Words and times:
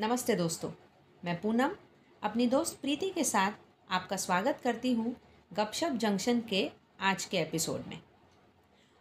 नमस्ते 0.00 0.34
दोस्तों, 0.34 0.70
मैं 1.24 1.40
पूनम, 1.40 1.70
अपनी 2.22 2.46
दोस्त 2.46 2.78
प्रीति 2.80 3.08
के 3.10 3.22
साथ 3.24 3.52
आपका 3.90 4.16
स्वागत 4.16 4.58
करती 4.64 4.92
हूँ 4.92 5.14
गपशप 5.52 5.92
जंक्शन 5.92 6.40
के 6.40 6.70
आज 7.00 7.24
के 7.24 7.36
एपिसोड 7.36 7.86
में। 7.88 7.98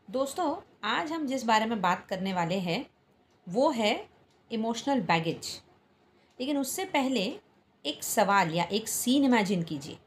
दोस्तों, 0.07 0.55
आज 0.83 1.11
हम 1.11 1.27
जिस 1.27 1.43
बारे 1.45 1.65
में 1.65 1.81
बात 1.81 2.05
करने 2.05 2.33
वाले 2.33 2.55
हैं, 2.59 2.85
वो 3.47 3.69
है 3.69 4.07
इमोशनल 4.51 5.01
बैगेज। 5.01 5.61
लेकिन 6.39 6.57
उससे 6.57 6.85
पहले 6.85 7.25
एक 7.85 8.03
सवाल 8.03 8.53
या 8.53 8.63
एक 8.63 8.87
सीन 8.87 9.25
इमेजिन 9.25 9.63
कीजिए। 9.63 9.97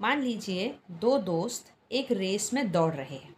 मान 0.00 0.22
लीजिए, 0.22 0.78
दो 0.90 1.18
दोस्त 1.18 1.72
एक 1.92 2.12
रेस 2.12 2.52
में 2.54 2.70
दौड़ 2.72 2.92
रहे 2.94 3.16
हैं, 3.16 3.34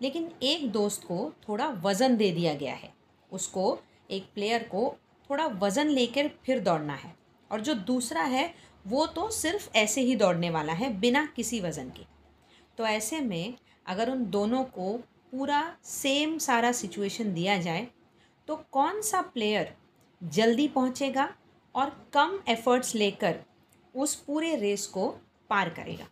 लेकिन 0.00 0.30
एक 0.42 0.70
दोस्त 0.72 1.04
को 1.04 1.32
थोड़ा 1.48 1.68
वज़न 1.68 2.16
दे 2.16 2.30
दिया 2.32 2.54
गया 2.54 2.74
है। 2.74 2.92
उसको, 3.32 3.78
एक 4.10 4.30
प्लेयर 4.34 4.62
को 4.62 4.94
थोड़ा 5.30 5.46
वज़न 5.58 5.88
लेकर 5.88 6.30
फिर 6.44 6.60
दौड़ना 6.60 6.94
है। 6.94 7.14
और 7.50 7.60
जो 7.60 7.74
दूसरा 7.74 8.22
है 8.22 8.52
वो 8.86 9.06
तो 9.06 9.28
सिर्फ़ 9.30 9.68
ऐसे 9.76 10.00
ही 10.00 10.14
दौड़ने 10.16 10.50
वाला 10.50 10.72
है 10.72 10.92
बिना 11.00 11.24
किसी 11.36 11.60
वज़न 11.60 11.90
के। 11.90 12.04
तो 12.78 12.86
ऐसे 12.86 13.20
में 13.20 13.54
अगर 13.86 14.10
उन 14.10 14.24
दोनों 14.30 14.62
को 14.64 14.92
पूरा 15.32 15.62
सेम 15.84 16.36
सारा 16.38 16.72
सिचुएशन 16.72 17.32
दिया 17.34 17.56
जाए 17.58 17.86
तो 18.48 18.56
कौन 18.72 19.00
सा 19.02 19.20
प्लेयर 19.24 19.74
जल्दी 20.22 20.66
पहुंचेगा 20.68 21.28
और 21.74 21.90
कम 22.12 22.38
एफर्ट्स 22.48 22.94
लेकर 22.94 23.38
उस 23.94 24.14
पूरे 24.16 24.54
रेस 24.56 24.86
को 24.86 25.08
पार 25.50 25.68
करेगा? 25.70 26.06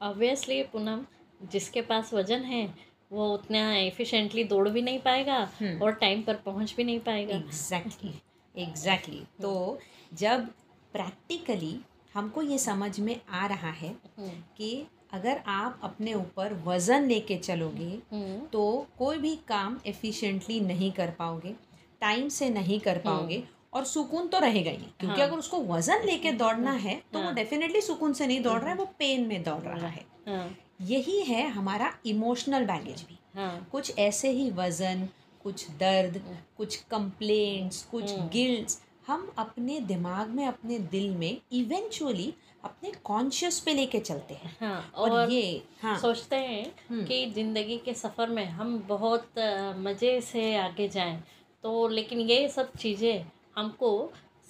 ऑब्वियसली 0.00 0.62
पूनम 0.62 1.04
जिसके 1.42 1.80
पास 1.82 2.12
वज़न 2.14 2.42
है 2.42 2.66
वो 3.12 3.28
उतना 3.34 3.72
एफिशिएंटली 3.76 4.44
दौड़ 4.44 4.68
भी 4.68 4.82
नहीं 4.82 4.98
पाएगा 5.00 5.36
हम्म। 5.60 5.82
और 5.82 5.92
टाइम 5.94 6.22
पर 6.22 6.34
पहुँच 6.36 6.74
भी 6.76 6.84
नहीं 6.84 7.00
पाएगा। 7.00 7.36
Exactly 7.36 8.14
exactly 8.58 9.16
exactly. 9.16 9.42
तो 9.42 9.78
जब 10.14 10.46
प्रैक्टिकली 10.92 11.76
हमको 12.14 12.42
ये 12.42 12.58
समझ 12.58 13.00
में 13.00 13.20
आ 13.30 13.46
रहा 13.46 13.70
है 13.70 13.88
हम्म, 14.18 14.28
कि 14.28 14.86
अगर 15.12 15.40
आप 15.46 15.80
अपने 15.82 16.14
ऊपर 16.14 16.54
वज़न 16.66 17.06
लेके 17.06 17.36
चलोगे 17.36 17.90
हम्म, 18.12 18.38
तो 18.46 18.86
कोई 18.98 19.18
भी 19.18 19.34
काम 19.48 19.78
एफिशिएंटली 19.86 20.60
नहीं 20.60 20.92
कर 20.92 21.10
पाओगे 21.10 21.54
टाइम 22.00 22.28
से 22.28 22.48
नहीं 22.50 22.80
कर 22.80 22.98
पाओगे 22.98 23.42
और 23.74 23.84
सुकून 23.84 24.28
तो 24.28 24.38
रहेगा 24.38 24.70
ही। 24.70 24.76
क्योंकि 24.76 25.20
हाँ। 25.20 25.28
अगर 25.28 25.38
उसको 25.38 25.60
वज़न 25.64 26.04
लेके 26.04 26.32
दौड़ना 26.32 26.72
है 26.72 27.02
तो 27.12 27.18
हाँ। 27.18 27.26
वो। 27.26 27.32
डेफिनेटली 27.32 27.80
सुकून 27.80 28.12
से 28.12 28.26
नहीं 28.26 28.42
दौड़ 28.42 28.60
रहा 28.60 28.70
है 28.70 28.76
वो 28.76 28.84
पेन 28.98 29.26
में 29.26 29.42
दौड़ 29.42 29.62
रहा 29.62 29.88
है। 29.88 30.04
हाँ। 30.28 30.56
यही 30.82 31.20
है 31.22 31.48
हमारा 31.50 31.92
इमोशनल 32.06 32.64
बैगेज 32.64 33.02
भी। 33.02 33.18
हाँ। 33.34 33.68
कुछ 33.72 33.98
ऐसे 33.98 34.30
ही 34.30 34.50
वज़न 34.50 35.08
कुछ 35.46 35.66
दर्द 35.80 36.20
कुछ 36.56 36.76
कंप्लेंट्स 36.90 37.82
कुछ 37.90 38.12
हम्म। 38.12 38.28
गिल्ट्स 38.28 38.80
हम 39.06 39.30
अपने 39.38 39.78
दिमाग 39.88 40.28
में 40.28 40.46
अपने 40.46 40.78
दिल 40.92 41.10
में 41.16 41.40
इवेंचुअली 41.52 42.32
अपने 42.64 42.90
कॉन्शियस 43.04 43.58
पे 43.60 43.72
लेके 43.74 43.98
चलते 44.00 44.34
हैं। 44.34 44.56
हाँ 44.60 44.92
और, 44.94 45.10
और 45.10 45.30
ये 45.30 45.62
हाँ। 45.82 45.98
सोचते 46.00 46.36
हैं 46.36 46.64
हम्म। 46.88 47.04
कि 47.06 47.24
ज़िंदगी 47.34 47.76
के 47.84 47.94
सफ़र 47.94 48.28
में 48.28 48.44
हम 48.46 48.78
बहुत 48.88 49.38
मज़े 49.78 50.20
से 50.20 50.54
आगे 50.56 50.88
जाएँ। 50.88 51.22
तो 51.64 51.86
लेकिन 51.88 52.20
ये 52.20 52.48
सब 52.48 52.72
चीज़ें 52.78 53.24
हमको 53.56 53.90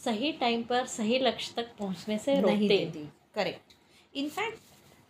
सही 0.05 0.33
टाइम 0.41 0.62
पर 0.62 0.86
सही 0.86 1.19
लक्ष्य 1.19 1.52
तक 1.56 1.70
पहुँचने 1.78 2.19
से 2.19 2.41
नहीं 2.41 2.69
रोकते 2.69 2.78
देती। 2.78 3.08
करेक्ट 3.34 3.74
इनफैक्ट 4.14 4.58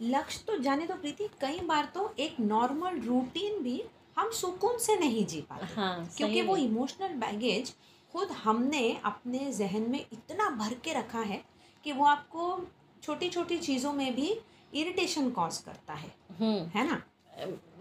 लक्ष्य 0.02 0.44
तो 0.46 0.58
जाने 0.62 0.86
दो 0.86 0.94
प्रीति 0.94 1.28
कई 1.40 1.60
बार 1.66 1.90
तो 1.94 2.12
एक 2.18 2.40
नॉर्मल 2.40 3.00
रूटीन 3.00 3.62
भी 3.62 3.82
हम 4.16 4.30
सुकून 4.30 4.78
से 4.78 4.96
नहीं 4.96 5.24
जी 5.26 5.40
पाते। 5.40 5.66
हाँ 5.74 6.08
क्योंकि 6.16 6.42
वो 6.42 6.56
इमोशनल 6.56 7.14
बैगेज 7.16 7.74
खुद 8.12 8.30
हमने 8.34 9.00
अपने 9.04 9.52
जहन 9.52 9.90
में 9.90 10.00
इतना 10.00 10.48
भर 10.50 10.74
के 10.84 10.92
रखा 10.92 11.20
है 11.20 11.42
कि 11.84 11.92
वो 11.92 12.04
आपको 12.04 12.66
छोटी 13.02 13.28
छोटी 13.28 13.58
चीज़ों 13.58 13.92
में 13.92 14.14
भी 14.14 14.28
इरिटेशन 14.74 15.30
कॉज 15.30 15.58
करता 15.58 15.94
है। 15.94 16.14
हम्म। 16.40 16.66
है 16.74 16.86
ना? 16.90 17.02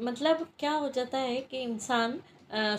मतलब 0.01 0.47
क्या 0.59 0.71
हो 0.71 0.89
जाता 0.89 1.17
है 1.17 1.39
कि 1.41 1.61
इंसान 1.61 2.19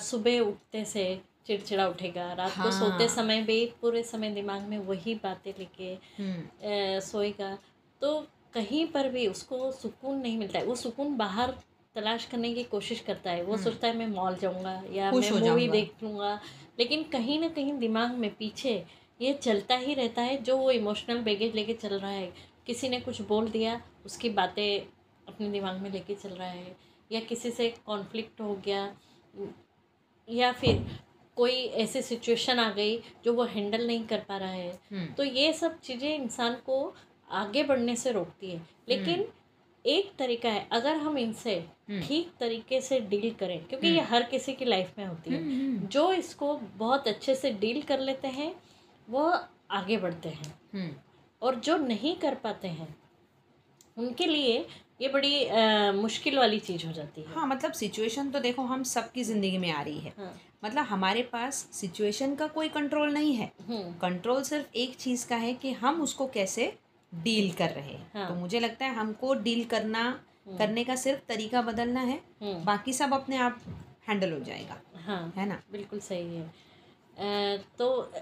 सुबह 0.01 0.41
उठते 0.41 0.85
से 0.85 1.05
चिड़चिड़ा 1.47 1.87
उठेगा 1.89 2.33
रात 2.33 2.53
हाँ। 2.53 2.67
को। 2.67 2.71
सोते 2.79 3.09
समय 3.09 3.43
भी 3.43 3.65
पूरे 3.81 4.03
समय 4.03 4.31
दिमाग 4.31 4.63
में 4.63 4.79
वही 4.79 5.15
बातें 5.15 5.53
लेके 5.59 5.93
हम्म। 6.19 7.01
सोएगा। 7.01 7.57
तो 8.03 8.21
कहीं 8.55 8.87
पर 8.87 9.09
भी 9.09 9.27
उसको 9.27 9.71
सुकून 9.73 10.19
नहीं 10.19 10.39
मिलता 10.39 10.59
है। 10.59 10.65
वो 10.65 10.75
सुकून 10.75 11.17
बाहर 11.17 11.55
तलाश 11.97 12.25
करने 12.25 12.53
की 12.55 12.63
कोशिश 12.65 13.01
करता 13.01 13.31
है। 13.31 13.43
वो 13.43 13.53
हम्म। 13.53 13.65
सोचता 13.65 13.89
है 13.89 13.97
मैं 13.97 14.07
मॉल 14.07 14.37
जाऊँगा 14.37 14.83
या 14.93 15.11
मैं 15.13 15.31
मूवी 15.41 15.69
देख 15.69 16.03
लूँगा। 16.03 16.41
लेकिन 16.79 17.03
कहीं 17.03 17.39
ना 17.41 17.49
कहीं 17.49 17.73
दिमाग 17.79 18.15
में 18.15 18.31
पीछे 18.35 18.83
ये 19.21 19.33
चलता 19.33 19.77
ही 19.77 19.95
रहता 19.95 20.23
है 20.23 20.37
जो 20.43 20.57
वो 20.57 20.71
इमोशनल 20.71 21.19
बैगेज 21.19 21.55
लेके 21.55 21.75
चल 21.75 21.99
रहा 21.99 22.11
है। 22.11 22.33
किसी 22.67 22.89
ने 22.89 23.01
कुछ 23.01 23.21
बोल 23.23 23.49
दिया 23.49 23.81
उसकी 24.07 24.31
बातें 24.31 24.81
अपने 25.29 25.49
दिमाग 25.51 25.81
में 25.81 25.91
लेके 25.91 26.15
चल 26.15 26.29
रहा 26.29 26.49
है। 26.49 26.77
या 27.13 27.21
किसी 27.21 27.51
से 27.51 27.69
कॉन्फ्लिक्ट 27.87 28.41
हो 28.41 28.55
गया 28.65 28.85
या 30.29 30.53
फिर 30.53 30.85
कोई 31.37 31.65
ऐसी 31.77 32.03
सिचुएशन 32.03 32.59
आ 32.59 32.71
गई 32.71 32.97
जो 33.25 33.33
वो 33.33 33.45
हैंडल 33.45 33.87
नहीं 33.87 34.07
कर 34.07 34.19
पा 34.19 34.37
रहा 34.37 34.51
है। 34.51 34.71
हम्म। 34.91 35.07
तो 35.07 35.25
ये 35.25 35.53
सब 35.53 35.81
चीज़ें 35.81 36.15
इंसान 36.15 36.55
को 36.67 36.95
आगे 37.31 37.63
बढ़ने 37.63 37.97
से 37.97 38.13
रोकती 38.13 38.51
है। 38.51 38.61
लेकिन 38.89 39.25
एक 39.87 40.11
तरीका 40.19 40.49
है 40.49 40.67
अगर 40.73 40.97
हम 40.97 41.19
इनसे 41.19 41.55
हम्म। 41.91 42.01
ठीक 42.03 42.31
तरीके 42.41 42.81
से 42.81 42.99
डील 43.03 43.31
करें 43.41 43.59
क्योंकि 43.67 43.89
ये 43.89 44.01
हर 44.03 44.23
किसी 44.23 44.53
की 44.53 44.65
लाइफ 44.65 44.95
में 44.99 45.05
होती 45.07 45.31
है। 45.31 45.43
हम्म 45.43 45.87
जो 45.89 46.13
इसको 46.13 46.55
बहुत 46.77 47.09
अच्छे 47.09 47.35
से 47.35 47.51
डील 47.61 47.83
कर 47.83 48.01
लेते 48.01 48.29
हैं 48.29 48.55
वो 49.09 49.33
आगे 49.73 49.97
बढ़ते 49.97 50.29
हैं। 50.29 50.53
हम्म। 50.75 50.91
और 51.43 51.55
जो 51.61 51.77
नहीं 51.79 52.15
कर 52.17 52.35
पाते 52.35 52.69
हैं 52.69 52.95
उनके 53.97 54.27
लिए 54.27 54.67
ये 55.03 55.09
बड़ी 55.09 55.45
अ, 55.45 55.93
मुश्किल 55.93 56.39
वाली 56.39 56.59
चीज़ 56.61 56.87
हो 56.87 56.93
जाती 56.93 57.21
है। 57.21 57.35
हाँ 57.35 57.47
मतलब 57.47 57.73
सिचुएशन 57.73 58.31
तो 58.31 58.41
देखो 58.41 58.63
हम 58.63 58.83
सबकी 58.85 59.25
ज़िंदगी 59.25 59.59
में 59.59 59.71
आ 59.71 59.83
रही 59.83 59.99
है। 59.99 60.13
हाँ। 60.19 60.33
मतलब 60.65 60.85
हमारे 60.85 61.23
पास 61.23 61.55
सिचुएशन 61.73 62.35
का 62.35 62.47
कोई 62.49 62.69
कंट्रोल 62.69 63.13
नहीं 63.13 63.35
है। 63.35 63.51
हम्म। 63.69 63.93
कंट्रोल 63.99 64.43
सिर्फ़ 64.43 64.77
एक 64.77 64.95
चीज़ 64.97 65.27
का 65.29 65.37
है 65.37 65.53
कि 65.55 65.73
हम 65.75 66.01
उसको 66.03 66.27
कैसे 66.27 66.73
डील 67.25 67.51
कर 67.53 67.71
रहे 67.71 67.93
हैं। 67.93 68.11
हाँ। 68.15 68.29
तो 68.29 68.35
मुझे 68.35 68.61
लगता 68.61 68.85
है 68.87 68.95
हमको 68.95 69.35
डील 69.43 69.65
करना 69.65 70.09
करने 70.49 70.85
का 70.85 70.97
सिर्फ़ 70.97 71.21
तरीका 71.29 71.63
बदलना 71.63 72.01
है 72.03 72.21
हम्म। 72.43 72.65
बाकी 72.65 72.93
सब 72.93 73.15
अपने 73.15 73.37
आप 73.39 73.61
हैंडल 74.09 74.33
हो 74.33 74.39
जाएगा 74.41 74.81
हाँ 75.07 75.33
है 75.37 75.47
ना? 75.49 75.61
बिल्कुल 75.73 76.01
सही 76.01 76.37
है। 76.37 77.59
तो 77.79 78.13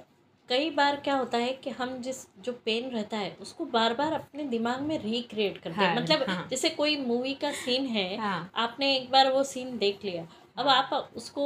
कई 0.48 0.70
बार 0.70 0.96
क्या 0.96 1.14
होता 1.16 1.38
है 1.38 1.52
कि 1.54 1.70
हम 1.70 1.96
जिस 2.02 2.16
जो 2.44 2.52
पेन 2.64 2.88
रहता 2.90 3.16
है 3.16 3.30
उसको 3.40 3.64
बार 3.66 3.94
बार 3.94 4.12
अपने 4.12 4.44
दिमाग 4.44 4.80
में 4.80 4.98
रिक्रिएट 5.02 5.58
करते 5.58 5.80
हैं। 5.80 5.88
हाँ, 5.88 5.96
मतलब 5.96 6.24
हाँ। 6.28 6.46
जैसे 6.50 6.70
कोई 6.70 6.96
मूवी 6.98 7.34
का 7.34 7.50
सीन 7.54 7.86
है 7.86 8.16
हाँ। 8.18 8.50
आपने 8.56 8.94
एक 8.96 9.10
बार 9.10 9.32
वो 9.32 9.44
सीन 9.44 9.76
देख 9.78 10.04
लिया। 10.04 10.26
अब 10.58 10.68
आप 10.68 11.12
उसको 11.16 11.44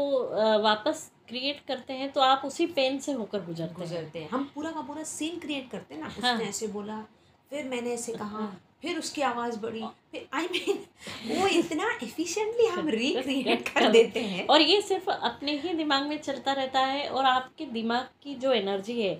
वापस 0.62 1.10
क्रिएट 1.28 1.60
करते 1.68 1.92
हैं 1.92 2.10
तो 2.12 2.20
आप 2.20 2.42
उसी 2.44 2.66
पेन 2.68 2.98
से 2.98 3.12
होकर 3.12 3.44
गुजरते 3.44 3.72
हैं। 3.72 3.80
गुजरते 3.80 4.18
हैं। 4.18 4.28
हम 4.30 4.50
पूरा 4.54 4.70
का 4.70 4.80
पूरा 4.80 5.02
सीन 5.08 5.38
क्रिएट 5.38 5.70
करते 5.70 5.94
हैं 5.94 6.00
ना 6.02 6.08
हाँ। 6.08 6.34
उसने 6.34 6.48
ऐसे 6.48 6.66
बोला 6.68 7.04
फिर 7.50 7.64
मैंने 7.64 7.92
ऐसे 7.94 8.12
कहा 8.12 8.38
हाँ। 8.38 8.60
फिर 8.82 8.98
उसकी 8.98 9.22
आवाज़ 9.22 9.58
बढ़ी। 9.58 9.80
फिर 10.12 10.26
आई 10.34 10.46
I 10.46 10.50
मीन 10.52 10.76
mean, 10.76 11.40
वो 11.40 11.46
इतना 11.48 11.90
एफिशिएंटली 12.02 12.66
हम 12.66 12.88
रिक्रिएट 12.94 13.68
कर 13.68 13.90
देते 13.90 14.20
हैं। 14.20 14.46
और 14.46 14.60
ये 14.60 14.80
सिर्फ़ 14.82 15.10
अपने 15.10 15.52
ही 15.60 15.74
दिमाग 15.74 16.06
में 16.06 16.18
चलता 16.18 16.52
रहता 16.52 16.80
है 16.80 17.08
और 17.08 17.24
आपके 17.24 17.64
दिमाग 17.66 18.08
की 18.22 18.34
जो 18.34 18.52
एनर्जी 18.52 19.00
है 19.02 19.14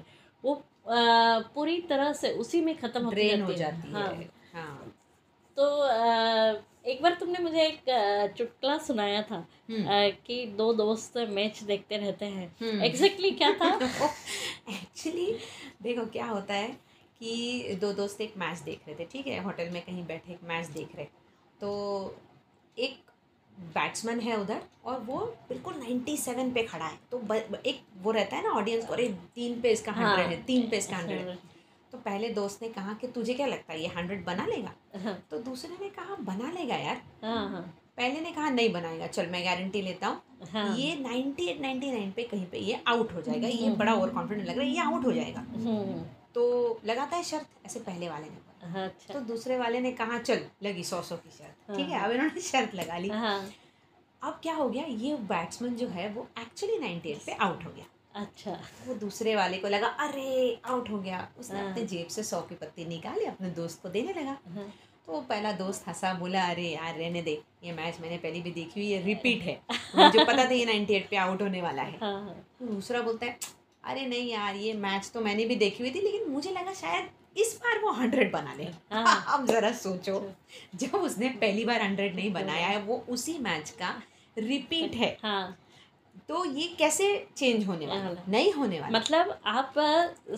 वो 0.44 0.54
अ, 0.54 0.94
पूरी 1.54 1.80
तरह 1.80 2.12
से 2.12 2.30
उसी 2.32 2.60
में 2.60 2.74
ख़त्म 2.78 3.04
हो 3.04 3.12
जाती 3.12 3.54
जाती 3.54 3.92
हाँ। 3.92 4.06
है। 4.08 4.28
हाँ। 4.54 4.92
तो 5.56 5.64
अ, 5.80 6.62
एक 6.86 7.02
बार 7.02 7.14
तुमने 7.20 7.38
मुझे 7.38 7.62
एक 7.62 7.80
चुटकुला 8.38 8.76
सुनाया 8.78 9.22
था 9.22 9.36
हम्म। 9.70 10.10
कि 10.26 10.44
दो 10.58 10.72
दोस्त 10.74 11.16
मैच 11.30 11.62
देखते 11.62 11.96
रहते 11.96 12.26
हैं। 12.26 12.46
हम्म। 12.60 12.82
एग्जैक्टली 12.82 13.30
क्या 13.30 13.50
था? 13.52 13.68
एक्चुअली 14.70 15.26
देखो 15.82 16.04
क्या 16.06 16.26
होता 16.26 16.54
है 16.54 16.87
कि 17.20 17.78
दो 17.80 17.92
दोस्त 17.92 18.20
एक 18.20 18.34
मैच 18.38 18.58
देख 18.58 18.80
रहे 18.88 18.96
थे 18.96 19.04
ठीक 19.12 19.26
है? 19.26 19.42
होटल 19.42 19.70
में 19.70 19.82
कहीं 19.82 20.06
बैठे 20.06 20.32
एक 20.32 20.40
मैच 20.44 20.66
देख 20.66 20.96
रहे। 20.96 21.06
तो 21.60 22.16
एक 22.76 22.98
बैट्समैन 23.74 24.20
है 24.20 24.36
उधर 24.40 24.60
और 24.84 25.00
वो 25.00 25.18
बिल्कुल 25.48 25.74
नाइन्टी 25.74 26.16
सेवन 26.16 26.50
पे 26.52 26.62
खड़ा 26.62 26.86
है। 26.86 26.98
तो 27.10 27.18
ब, 27.18 27.32
एक 27.66 27.80
वो 28.02 28.10
रहता 28.10 28.36
है 28.36 28.42
ना 28.42 28.50
ऑडियंस 28.50 28.88
और 28.90 29.00
एक 29.00 29.14
तीन 29.34 29.60
पे 29.60 29.70
इसका 29.70 29.92
हाँ। 29.92 30.08
हंड्रेड 30.08 30.30
है 30.30 30.42
तीन 30.42 30.68
पे 30.70 30.78
इसका 30.78 30.96
हंड्रेड 30.96 31.28
है। 31.28 31.38
तो 31.92 31.98
पहले 31.98 32.28
दोस्त 32.28 32.62
ने 32.62 32.68
कहा 32.68 32.92
कि 32.92 33.06
तुझे 33.08 33.34
क्या 33.34 33.46
लगता 33.46 33.72
है 33.72 33.80
ये 33.80 33.88
हंड्रेड 33.88 34.24
बना 34.24 34.46
लेगा? 34.46 34.72
हाँ। 35.04 35.18
तो 35.30 35.38
दूसरे 35.38 35.76
ने 35.80 35.88
कहा 35.88 36.16
बना 36.22 36.50
लेगा 36.50 36.76
यार। 36.76 37.02
हाँ 37.24 37.48
हाँ। 37.50 37.62
पहले 37.96 38.20
ने 38.20 38.30
कहा 38.32 38.50
नहीं 38.50 38.72
बनाएगा 38.72 39.06
चल 39.06 39.26
मैं 39.26 39.44
गारंटी 39.44 39.82
लेता 39.82 40.06
हूँ। 40.06 40.48
हाँ। 40.52 40.76
ये 40.76 40.94
98 40.96 41.60
99 41.62 42.12
पे 42.16 42.22
कहीं 42.22 42.46
पे 42.46 42.58
ये 42.58 42.80
आउट 42.88 43.12
हो 43.14 43.22
जाएगा। 43.22 43.48
ये 43.48 43.70
बड़ा 43.76 43.94
ओवर 43.94 44.10
कॉन्फिडेंट 44.10 44.46
लग 44.48 44.56
रहा 44.56 44.66
है 44.66 44.72
ये 44.72 44.80
आउट 44.80 45.04
हो 45.04 45.12
जाएगा। 45.12 45.40
हम्म, 45.40 46.04
तो 46.38 46.80
लगाता 46.86 47.16
है 47.16 47.22
शर्त 47.22 47.46
ऐसे 47.66 47.80
पहले 47.80 48.08
वाले 48.08 48.24
ने। 48.24 48.68
हाँ, 48.72 48.84
अच्छा। 48.84 49.14
तो 49.14 49.20
दूसरे 49.20 49.58
वाले 49.58 49.80
ने 49.80 49.92
कहा 49.92 50.18
चल 50.18 50.40
लगी 50.62 50.84
सौ 50.84 51.02
सौ 51.02 51.16
की 51.16 51.30
शर्त। 51.30 51.76
ठीक 51.76 51.88
है 51.88 52.00
अब 52.00 52.10
इन्होंने 52.10 52.40
शर्त 52.40 52.74
लगा 52.74 52.98
ली। 52.98 53.08
हाँ। 53.08 53.50
अब 54.22 54.38
क्या 54.42 54.54
हो 54.54 54.68
गया 54.68 54.84
ये 54.84 55.14
बैट्समैन 55.14 55.76
जो 55.76 55.88
है 55.88 56.08
वो 56.08 56.26
एक्चुअली 56.38 56.78
98 56.78 57.26
पे 57.26 57.32
आउट 57.32 57.64
हो 57.64 57.70
गया। 57.70 57.84
अच्छा। 58.14 58.58
वो 58.86 58.94
दूसरे 58.94 59.36
वाले 59.36 59.58
को 59.58 59.68
लगा 59.68 59.86
अरे 59.86 60.60
आउट 60.64 60.90
हो 60.90 60.98
गया। 60.98 61.28
उसने 61.38 61.60
हाँ। 61.60 61.70
अपने 61.70 61.84
जेब 61.86 62.08
से 62.08 62.22
सौ 62.22 62.40
की 62.40 62.54
पत्ती 62.54 62.84
निकाली 62.84 63.24
अपने 63.24 63.50
दोस्त 63.50 63.82
को 63.82 63.88
देने 63.88 64.12
लगा। 64.12 64.38
हाँ, 64.54 64.72
तो 65.06 65.12
वो 65.12 65.20
पहला 65.20 65.52
दोस्त 65.52 65.88
हंसा 65.88 66.14
बोला 66.14 66.48
अरे 66.50 66.62
यार 66.62 66.94
रहने 66.94 67.22
दे 67.22 67.42
ये 67.64 67.72
मैच 67.72 68.00
मैंने 68.00 68.18
पहले 68.18 68.40
भी 68.40 68.50
देखी 68.50 68.80
हुई 68.80 68.90
है 68.92 69.02
रिपीट 69.04 69.42
है। 69.42 69.60
मुझे 69.96 70.24
पता 70.24 70.44
था 70.44 70.54
ये 70.54 70.66
98 70.66 71.08
पे 71.10 71.16
आउट 71.16 71.42
होने 71.42 71.62
वाला 71.62 71.82
है। 71.82 71.98
हाँ 71.98 72.20
हाँ। 72.22 72.34
तो 72.58 72.66
दूसरा 72.66 73.02
बोलता 73.02 73.26
है 73.26 73.57
अरे 73.84 74.06
नहीं 74.06 74.30
यार 74.30 74.56
ये 74.56 74.72
मैच 74.72 75.10
तो 75.14 75.20
मैंने 75.20 75.44
भी 75.44 75.56
देखी 75.56 75.82
हुई 75.82 75.90
थी 75.94 76.00
लेकिन 76.00 76.28
मुझे 76.30 76.50
लगा 76.50 76.72
शायद 76.72 77.08
इस 77.38 77.58
बार 77.64 77.78
वो 77.78 77.90
हंड्रेड 77.92 78.32
बना 78.32 78.54
ले। 78.54 78.64
हाँ। 78.92 79.24
अब 79.38 79.46
जरा 79.46 79.72
सोचो 79.72 80.32
जब 80.74 80.94
उसने 80.94 81.28
पहली 81.28 81.64
बार 81.64 81.82
हंड्रेड 81.82 82.16
नहीं 82.16 82.32
बनाया 82.32 82.66
है 82.66 82.82
वो 82.82 83.04
उसी 83.08 83.38
मैच 83.38 83.70
का 83.70 83.94
रिपीट 84.38 84.94
है। 84.94 85.16
हाँ। 85.22 85.58
तो 86.28 86.44
ये 86.44 86.66
कैसे 86.78 87.26
चेंज 87.36 87.66
होने 87.66 87.86
वाला? 87.86 88.00
हाँ। 88.00 88.24
नहीं 88.28 88.52
होने 88.52 88.80
वाला। 88.80 88.98
मतलब 88.98 89.38
आप 89.46 89.74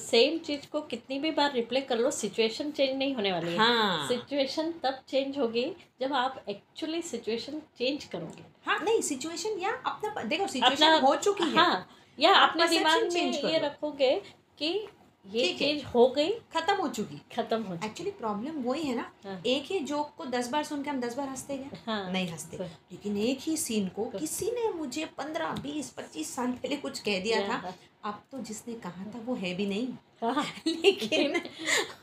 सेम 0.00 0.38
चीज़ 0.38 0.66
को 0.72 0.81
कितनी 0.81 1.19
भी 1.19 1.31
बार 1.31 1.52
रिप्ले 1.52 1.81
कर 1.81 1.98
लो 1.98 2.10
सिचुएशन 2.10 2.70
चेंज 2.70 2.96
नहीं 2.98 3.14
होने 3.14 3.32
वाली 3.32 3.52
है। 3.52 3.58
हाँ। 3.58 4.08
सिचुएशन 4.08 4.72
तब 4.82 5.00
चेंज 5.08 5.38
होगी 5.38 5.64
जब 6.00 6.12
आप 6.12 6.44
एक्चुअली 6.48 7.02
सिचुएशन 7.02 7.60
चेंज 7.78 8.04
करोगे। 8.04 8.44
हाँ 8.66 8.78
नहीं 8.84 9.00
सिचुएशन 9.00 9.58
या 9.58 9.70
अपना 9.87 10.22
देखो 10.22 10.46
सिचुएशन 10.46 11.00
हो 11.02 11.16
चुकी 11.16 11.44
है। 11.44 11.56
हाँ 11.56 11.88
या 12.18 12.34
अपने 12.34 12.68
दिमाग 12.68 13.12
में 13.12 13.32
ये 13.50 13.58
रखोगे 13.58 14.22
कि 14.58 14.88
ये 15.26 15.54
चीज़ 15.54 15.84
हो। 15.84 16.06
गई 16.08 16.30
खत्म 16.30 16.74
हो 16.74 16.88
चुकी। 16.88 17.22
खत्म 17.36 17.62
हो 17.62 17.74
एक्चुअली 17.74 18.10
प्रॉब्लम 18.10 18.62
वही 18.62 18.82
है 18.82 18.94
ना 18.96 19.12
हाँ। 19.24 19.42
एक 19.46 19.64
ही 19.64 19.78
जोक 19.78 20.14
को 20.18 20.24
दस 20.24 20.48
बार 20.48 20.64
सुन 20.64 20.82
के 20.82 20.90
हम 20.90 21.00
दस 21.00 21.16
बार 21.16 21.28
हँसते 21.28 21.56
गए 21.58 21.78
हाँ 21.86 22.12
नहीं 22.12 22.28
हँसते। 22.28 22.56
सही। 22.56 22.66
लेकिन 22.66 23.16
एक 23.16 23.38
ही 23.40 23.56
सीन 23.56 23.88
को 23.88 24.04
तो- 24.04 24.20
किसी 24.20 24.50
ने 24.50 24.68
मुझे 24.68 25.04
पंद्रह 25.04 25.52
बीस 25.52 25.90
पच्चीस 25.90 26.34
साल 26.34 26.52
पहले 26.52 26.76
कुछ 26.76 26.98
कह 27.00 27.20
दिया 27.20 27.48
था। 27.48 27.52
हाँ, 27.52 27.74
अब 28.04 28.22
तो 28.32 28.38
जिसने 28.38 28.74
कहा 28.74 29.04
था 29.04 29.20
वो 29.24 29.34
है 29.34 29.54
भी 29.54 29.66
नहीं। 29.66 29.88
हाँ। 30.22 30.44
लेकिन 30.66 31.40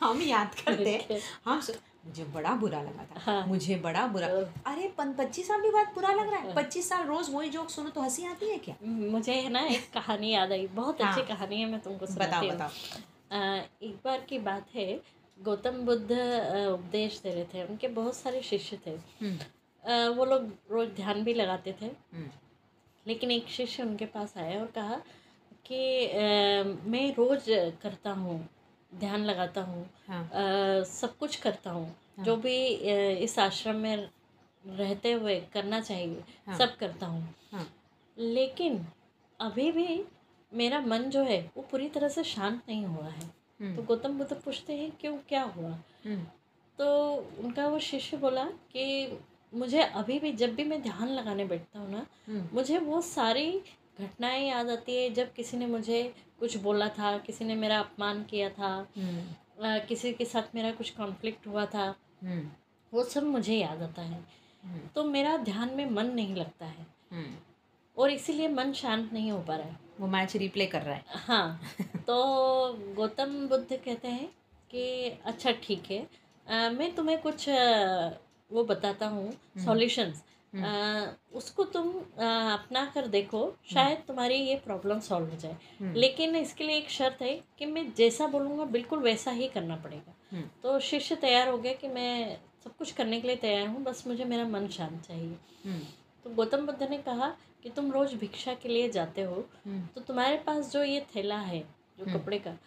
हम 0.02 0.22
याद 0.22 0.56
करते 0.56 0.90
हैं। 0.90 1.22
हम 1.46 1.62
मुझे 2.08 2.24
बड़ा 2.34 2.54
बुरा 2.56 2.82
लगा 2.82 3.06
था। 3.06 3.20
हाँ। 3.22 3.46
मुझे 3.48 3.76
बड़ा 3.78 4.06
बुरा 4.08 4.28
तो 4.30 4.42
अरे 4.66 4.88
पन 4.98 5.12
पच्चीस 5.14 5.48
साल 5.48 5.62
भी 5.62 5.70
बाद 5.72 5.92
बुरा 5.96 6.12
लग 6.12 6.30
रहा 6.30 6.40
है। 6.40 6.46
हाँ। 6.46 6.56
पच्चीस 6.56 6.90
साल 6.90 7.06
रोज 7.08 7.30
वही 7.34 7.50
जोक 7.50 7.70
सुनो 7.70 7.90
तो 7.90 8.02
हँसी 8.02 8.26
आती 8.26 8.50
है 8.50 8.58
क्या? 8.60 8.76
मुझे 8.84 9.34
है 9.34 9.50
ना 9.50 9.66
एक 9.68 9.92
कहानी 9.94 10.32
याद 10.32 10.52
आई। 10.52 10.68
बहुत 10.76 11.02
अच्छी 11.02 11.20
हाँ। 11.20 11.28
कहानी 11.28 11.62
है 11.62 11.70
मैं 11.72 11.80
तुमको 11.82 12.06
बताओ 12.06 12.14
सुनाती 12.16 12.48
हूँ। 12.48 12.56
बताओ। 12.56 13.88
एक 13.88 14.00
बार 14.06 14.26
की 14.30 14.40
बात 14.42 14.74
है 14.76 14.90
गौतम 15.40 15.86
बुद्ध 15.86 16.12
उपदेश 16.12 17.20
दे 17.24 17.34
रहे 17.34 17.44
थे। 17.46 17.64
उनके 17.66 17.88
बहुत 17.96 18.16
सारे 18.16 18.42
शिष्य 18.44 18.78
थे। 18.86 18.92
हम्म, 19.22 20.14
वो 20.16 20.26
लोग 20.26 20.52
रोज 20.72 20.88
ध्यान 20.96 21.24
भी 21.24 21.34
लगाते 21.34 21.76
थे। 21.82 21.86
हम्म, 21.86 22.30
लेकिन 23.06 23.32
एक 23.32 23.48
शिष्य 23.50 23.84
उनके 23.84 24.06
पास 24.14 24.34
आया 24.38 24.60
और 24.60 24.66
कहा 24.76 24.96
कि 25.66 25.80
मैं 26.90 27.10
रोज 27.16 27.46
करता 27.82 28.12
हूँ 28.14 28.38
ध्यान 29.00 29.26
लगाता 29.26 29.62
हूँ 29.62 29.86
हाँ। 30.08 30.30
सब 30.84 31.18
कुछ 31.18 31.36
करता 31.36 31.72
हूँ। 31.72 31.88
हाँ। 32.18 32.26
जो 32.26 32.36
भी 32.36 32.56
इस 33.24 33.38
आश्रम 33.40 33.76
में 33.76 33.96
रहते 34.64 35.12
हुए 35.12 35.40
करना 35.54 35.80
चाहिए 35.82 36.24
हाँ। 36.48 36.58
सब 36.58 36.76
करता 36.78 37.06
हूँ। 37.06 37.28
हाँ। 37.52 37.68
लेकिन 38.18 38.86
अभी 39.40 39.72
भी 39.72 40.04
मेरा 40.52 40.80
मन 40.82 41.04
जो 41.10 41.24
है 41.24 41.40
वो 41.58 41.64
पूरी 41.72 41.90
तरह 41.90 42.08
से 42.08 42.24
शांत 42.24 42.62
नहीं 42.70 42.86
हुआ 42.86 43.08
है। 43.08 43.20
तो 43.20 43.66
हम्म, 43.66 43.84
गौतम 43.86 44.18
बुद्ध 44.18 44.34
पूछते 44.36 44.74
हैं 44.74 44.92
क्यों 45.02 45.16
क्या 45.30 45.42
हुआ? 45.44 45.70
हम्म, 46.06 46.24
तो 46.80 47.14
उनका 47.44 47.68
वो 47.68 47.80
शिष्य 47.80 48.18
बोला 48.18 48.44
कि 48.74 49.18
मुझे 49.54 49.82
अभी 49.82 50.18
भी 50.20 50.32
जब 50.34 50.54
भी 50.56 50.64
मैं 50.64 50.82
ध्यान 50.82 51.10
लगाने 51.10 51.46
बैठता 51.46 51.80
हूँ 51.80 51.92
ना 51.92 52.06
हम्म, 52.28 52.44
मुझे 52.54 52.78
वो 52.78 53.02
सारी 53.02 53.50
घटनाएँ 54.02 54.48
याद 54.50 54.70
आती 54.70 54.96
है 54.96 55.10
जब 55.10 55.34
किसी 55.34 55.58
ने 55.58 55.66
मुझे 55.66 56.14
कुछ 56.40 56.58
बोला 56.58 56.88
था 56.90 57.18
किसी 57.18 57.46
ने 57.46 57.56
मेरा 57.56 57.80
अपमान 57.80 58.24
किया 58.24 58.50
था 58.50 58.88
हम्म, 58.98 59.22
अ, 59.66 59.86
किसी 59.86 60.14
के 60.14 60.26
साथ 60.26 60.56
मेरा 60.56 60.72
कुछ 60.72 60.90
कॉन्फ्लिक्ट 60.90 61.48
हुआ 61.48 61.66
था 61.66 61.96
हम्म, 62.24 62.50
वो 62.94 63.04
सब 63.04 63.24
मुझे 63.24 63.54
याद 63.56 63.82
आता 63.82 64.02
है। 64.02 64.20
हम्म, 64.64 64.80
तो 64.96 65.04
मेरा 65.04 65.38
ध्यान 65.38 65.74
में 65.74 65.90
मन 65.90 66.06
नहीं 66.06 66.36
लगता 66.36 66.66
है। 66.66 66.86
हम्म। 67.12 67.36
और 67.98 68.12
इसीलिए 68.12 68.48
मन 68.48 68.74
शांत 68.74 69.14
नहीं 69.14 69.32
हो 69.32 69.40
पा 69.40 69.56
रहा 69.56 69.68
है। 69.68 69.80
वो 70.00 70.08
मैच 70.08 70.36
रिप्ले 70.36 70.66
कर 70.66 70.82
रहा 70.82 70.96
है। 70.96 71.04
हाँ 71.10 71.62
तो 72.08 72.16
गौतम 72.96 73.48
बुद्ध 73.48 73.68
कहते 73.86 74.08
हैं 74.08 74.28
कि 74.72 75.10
अच्छा 75.26 75.52
ठीक 75.52 75.92
है। 75.92 76.08
अ, 76.48 76.70
मैं 76.70 76.96
तुम्हें 76.96 77.22
कुछ 77.22 77.50
अ, 77.50 78.10
वो 78.52 78.64
बताता 78.64 79.08
हूँ 79.08 79.32
सॉल्यूशंस 79.66 80.24
उसको 80.54 81.64
तुम 81.64 81.90
अपना 82.18 82.86
कर 82.96 83.08
देखो 83.08 83.42
शायद 83.74 84.04
तुम्हारी 84.08 84.36
ये 84.36 84.56
प्रॉब्लम 84.66 85.00
सॉल्व 85.00 85.30
हो 85.30 85.38
जाए। 85.38 85.58
हम्म, 85.80 85.94
लेकिन 85.94 86.36
इसके 86.36 86.64
लिए 86.64 86.78
एक 86.78 86.90
शर्त 86.90 87.22
है 87.22 87.34
कि 87.60 87.66
मैं 87.66 87.86
जैसा 87.98 88.28
बोलूँगा 88.28 88.66
बिल्कुल 88.72 89.00
वैसा 89.00 89.32
ही 89.32 89.48
करना 89.48 89.76
पड़ेगा। 89.76 90.14
हम्म, 90.32 90.44
तो 90.64 90.80
शिष्य 90.80 91.16
तैयार 91.16 91.50
हो 91.50 91.58
गया 91.58 91.74
कि 91.74 91.88
मैं 91.88 92.38
सब 92.64 92.76
कुछ 92.78 92.92
करने 92.92 93.20
के 93.22 93.28
लिए 93.28 93.36
तैयार 93.38 93.68
हूँ 93.68 93.84
बस 93.84 94.04
मुझे 94.08 94.26
मेरा 94.26 94.48
मन 94.48 94.68
शांत 94.68 95.02
चाहिए। 95.08 95.38
हम्म, 95.66 95.82
तो 96.26 96.30
गौतम 96.30 96.66
बुद्ध 96.66 96.90
ने 96.90 96.98
कहा 97.00 97.36
कि 97.64 97.70
तुम 97.70 97.92
रोज 97.92 98.14
भिक्षा 98.14 98.54
के 98.54 98.70
लिए 98.70 98.90
जाते 98.90 99.22
हो 99.22 99.44
हम्म, 99.66 99.86
तो 99.96 100.02
तुम्हारे 100.02 100.38
पास 100.38 100.72
जो 100.74 100.84
ये 100.84 101.06
थैला 101.16 101.38
है 101.38 101.60
जो 101.60 102.06
हम्म। 102.06 102.18
कपड़े 102.18 102.40
का 102.40 102.58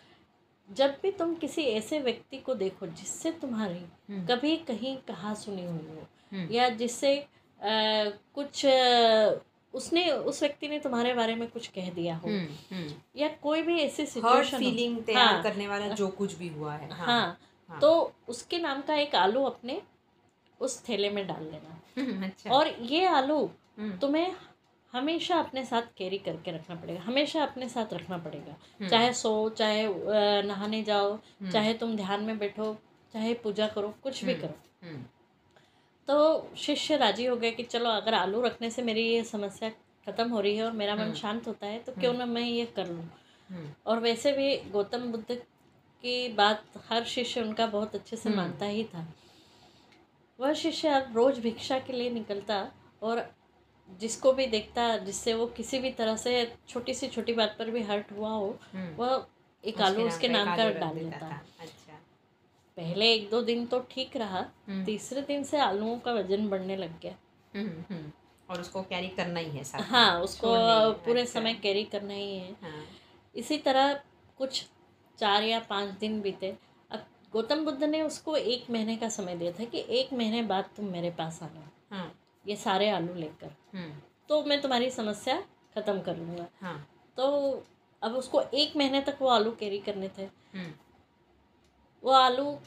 जब 0.69 0.97
भी 1.03 1.11
तुम 1.11 1.35
किसी 1.35 1.63
ऐसे 1.63 1.99
व्यक्ति 2.01 2.39
को 2.39 2.55
देखो 2.55 2.87
जिससे 2.87 3.31
तुम्हारी 3.33 3.79
हम्म, 4.11 4.27
कभी 4.27 4.57
कहीं 4.57 4.97
कहा 5.09 5.35
सुनी 5.35 5.65
हुई 5.65 5.87
हो 5.89 6.07
हम्म, 6.33 6.49
या 6.53 6.69
जिससे 6.69 7.15
कुछ 7.63 8.65
उसने 9.75 10.11
उस 10.11 10.43
व्यक्ति 10.43 10.69
ने 10.69 10.79
तुम्हारे 10.79 11.15
बारे 11.15 11.35
में 11.35 11.49
कुछ 11.51 11.67
कह 11.67 11.91
दिया 11.91 12.17
हो। 12.17 12.29
हम्म, 12.29 12.77
हम्म। 12.77 12.93
या 13.17 13.29
कोई 13.43 13.63
भी 13.63 13.79
ऐसी 13.81 14.07
सिचुएशन 14.07 14.59
फीलिंग 14.59 15.03
तैयार 15.05 15.35
हाँ। 15.35 15.43
करने 15.43 15.69
वाला 15.69 15.89
जो 15.89 16.09
कुछ 16.09 16.35
भी 16.35 16.49
हुआ 16.49 16.75
है। 16.75 16.91
हाँ, 16.91 17.07
हाँ। 17.07 17.39
हाँ। 17.69 17.81
तो 17.81 18.13
उसके 18.29 18.59
नाम 18.59 18.81
का 18.83 18.95
एक 18.95 19.15
आलू 19.15 19.45
अपने 19.45 19.83
उस 20.61 20.83
थैले 20.89 21.11
में 21.11 21.27
डाल 21.27 21.45
लेना 21.45 21.81
हम्म, 21.99 22.25
अच्छा। 22.25 22.51
और 22.51 22.69
ये 22.69 23.05
आलू 23.07 23.51
तुम्हें 24.01 24.33
हमेशा 24.93 25.39
अपने 25.39 25.65
साथ 25.65 25.83
कैरी 25.99 26.19
करके 26.19 26.51
रखना 26.53 26.77
पड़ेगा। 26.77 27.01
हमेशा 27.01 27.43
अपने 27.43 27.69
साथ 27.69 27.93
रखना 27.93 28.19
पड़ेगा। 28.19 28.89
चाहे 28.89 29.13
सो 29.13 29.49
चाहे 29.51 29.87
नहाने 30.43 30.83
जाओ 30.83 31.19
चाहे 31.53 31.75
तुम 31.75 31.97
ध्यान 31.97 32.23
में 32.25 32.39
बैठो 32.39 32.77
चाहे 33.13 33.35
पूजा 33.35 33.67
करो 33.67 33.95
कुछ 34.03 34.25
भी। 34.25 34.35
करो। 34.35 34.55
तो 36.09 36.51
शिष्य 36.57 36.97
राज़ी 36.97 37.25
हो 37.25 37.37
गया 37.37 37.51
कि 37.51 37.63
चलो 37.63 37.91
अगर 37.91 38.15
आलू 38.15 38.41
रखने 38.43 38.71
से 38.71 38.83
मेरी 38.83 39.03
ये 39.03 39.23
समस्या 39.25 39.69
खत्म 40.07 40.29
हो 40.31 40.41
रही 40.41 40.57
है 40.57 40.65
और 40.65 40.73
मेरा 40.73 40.95
मन 40.95 41.03
हम्म। 41.03 41.15
शांत 41.15 41.47
होता 41.47 41.67
है 41.67 41.79
तो 41.79 41.93
क्यों 41.93 42.13
ना 42.15 42.27
मैं 42.27 42.43
ये 42.43 42.65
कर 42.67 42.87
लूँ? 42.87 43.05
हम्म, 43.51 43.69
और 43.87 44.01
वैसे 44.01 44.33
भी 44.33 44.57
गौतम 44.71 45.11
बुद्ध 45.13 45.35
की 45.35 46.29
बात 46.29 46.65
हर 46.91 47.05
शिष्य 47.05 47.41
उनका 47.41 47.67
बहुत 47.67 47.95
अच्छे 47.95 48.17
से 48.17 48.29
हम्म। 48.29 48.41
मानता 48.41 48.67
ही 48.67 48.85
था। 48.85 49.07
वह 50.39 50.53
शिष्य 50.53 50.89
अब 50.89 51.17
रोज 51.17 51.39
भिक्षा 51.39 51.79
के 51.79 51.93
लिए 51.93 52.11
निकलता 52.11 52.71
और 53.03 53.27
जिसको 54.01 54.33
भी 54.33 54.47
देखता 54.47 54.97
जिससे 54.99 55.35
वो 55.35 55.47
किसी 55.47 55.79
भी 55.79 55.91
तरह 55.91 56.17
से 56.17 56.53
छोटी 56.69 56.95
सी 56.95 57.09
छोटी 57.09 57.33
बात 57.33 57.57
पर 57.59 57.71
भी 57.71 57.83
हर्ट 57.83 58.13
हुआ 58.13 58.31
हो 58.31 58.59
हम्म। 58.73 58.95
वह 58.97 59.27
एक 59.65 59.81
आलू 59.81 60.07
उसके 60.07 60.29
नाम 60.29 60.57
का 60.57 60.71
डाल 60.71 60.95
देता। 60.95 61.41
पहले 62.81 63.13
एक 63.13 63.29
दो 63.31 63.41
दिन 63.43 63.67
तो 63.67 63.79
ठीक 63.91 64.17
रहा 64.17 64.39
हम्म, 64.69 64.85
तीसरे 64.85 65.23
दिन 65.23 65.43
से 65.45 65.59
आलूओं 65.59 65.99
का 65.99 66.13
वज़न 66.13 66.49
बढ़ने 66.49 66.77
लग 66.77 67.01
गया। 67.01 67.15
हम्म, 67.55 67.85
हम्म। 67.91 68.13
और 68.49 68.61
उसको 68.61 68.83
कैरी 68.83 69.09
करना 69.09 69.41
ही 69.41 69.51
है 69.51 69.65
साथ 69.65 69.81
हाँ 69.81 70.21
उसको 70.21 70.49
पूरे 71.05 71.21
अच्छा। 71.21 71.33
समय 71.33 71.55
कैरी 71.55 71.85
करना 71.85 72.15
ही 72.15 72.37
है। 72.37 72.53
हाँ। 72.63 72.85
इसी 73.35 73.59
तरह 73.59 73.93
कुछ 74.39 74.65
चार 75.19 75.43
या 75.43 75.59
पाँच 75.61 75.91
दिन 75.91 76.21
बीते। 76.21 76.57
अब 76.91 77.05
गौतम 77.33 77.65
बुद्ध 77.65 77.85
ने 77.85 78.03
उसको 78.03 78.37
एक 78.37 78.71
महीने 78.71 78.97
का 78.97 79.09
समय 79.09 79.37
दिया 79.37 79.53
था 79.53 79.65
कि 79.65 79.85
एक 79.91 80.13
महीने 80.13 80.43
बाद 80.43 80.71
तुम 80.77 80.87
मेरे 80.87 81.11
पास 81.11 81.43
आना। 81.43 81.71
हाँ। 81.91 82.13
ये 82.47 82.57
सारे 82.57 82.91
आलू 82.91 83.15
लेकर। 83.15 83.55
तो 84.29 84.43
मैं 84.45 84.61
तुम्हारी 84.63 84.91
समस्या 84.91 85.41
ख़त्म 85.75 86.01
कर 86.01 86.17
लूँगा। 86.17 86.47
हाँ। 86.61 86.79
तो 87.17 87.27
अब 88.03 88.15
उसको 88.15 88.41
एक 88.55 88.77
महीने 88.77 89.01
तक 89.01 89.19
वो 89.21 89.29
आलू 89.29 89.51
कैरी 89.51 89.79
करने 89.79 90.09
थे। 90.09 90.27
वो 92.03 92.11
आलू 92.11 92.59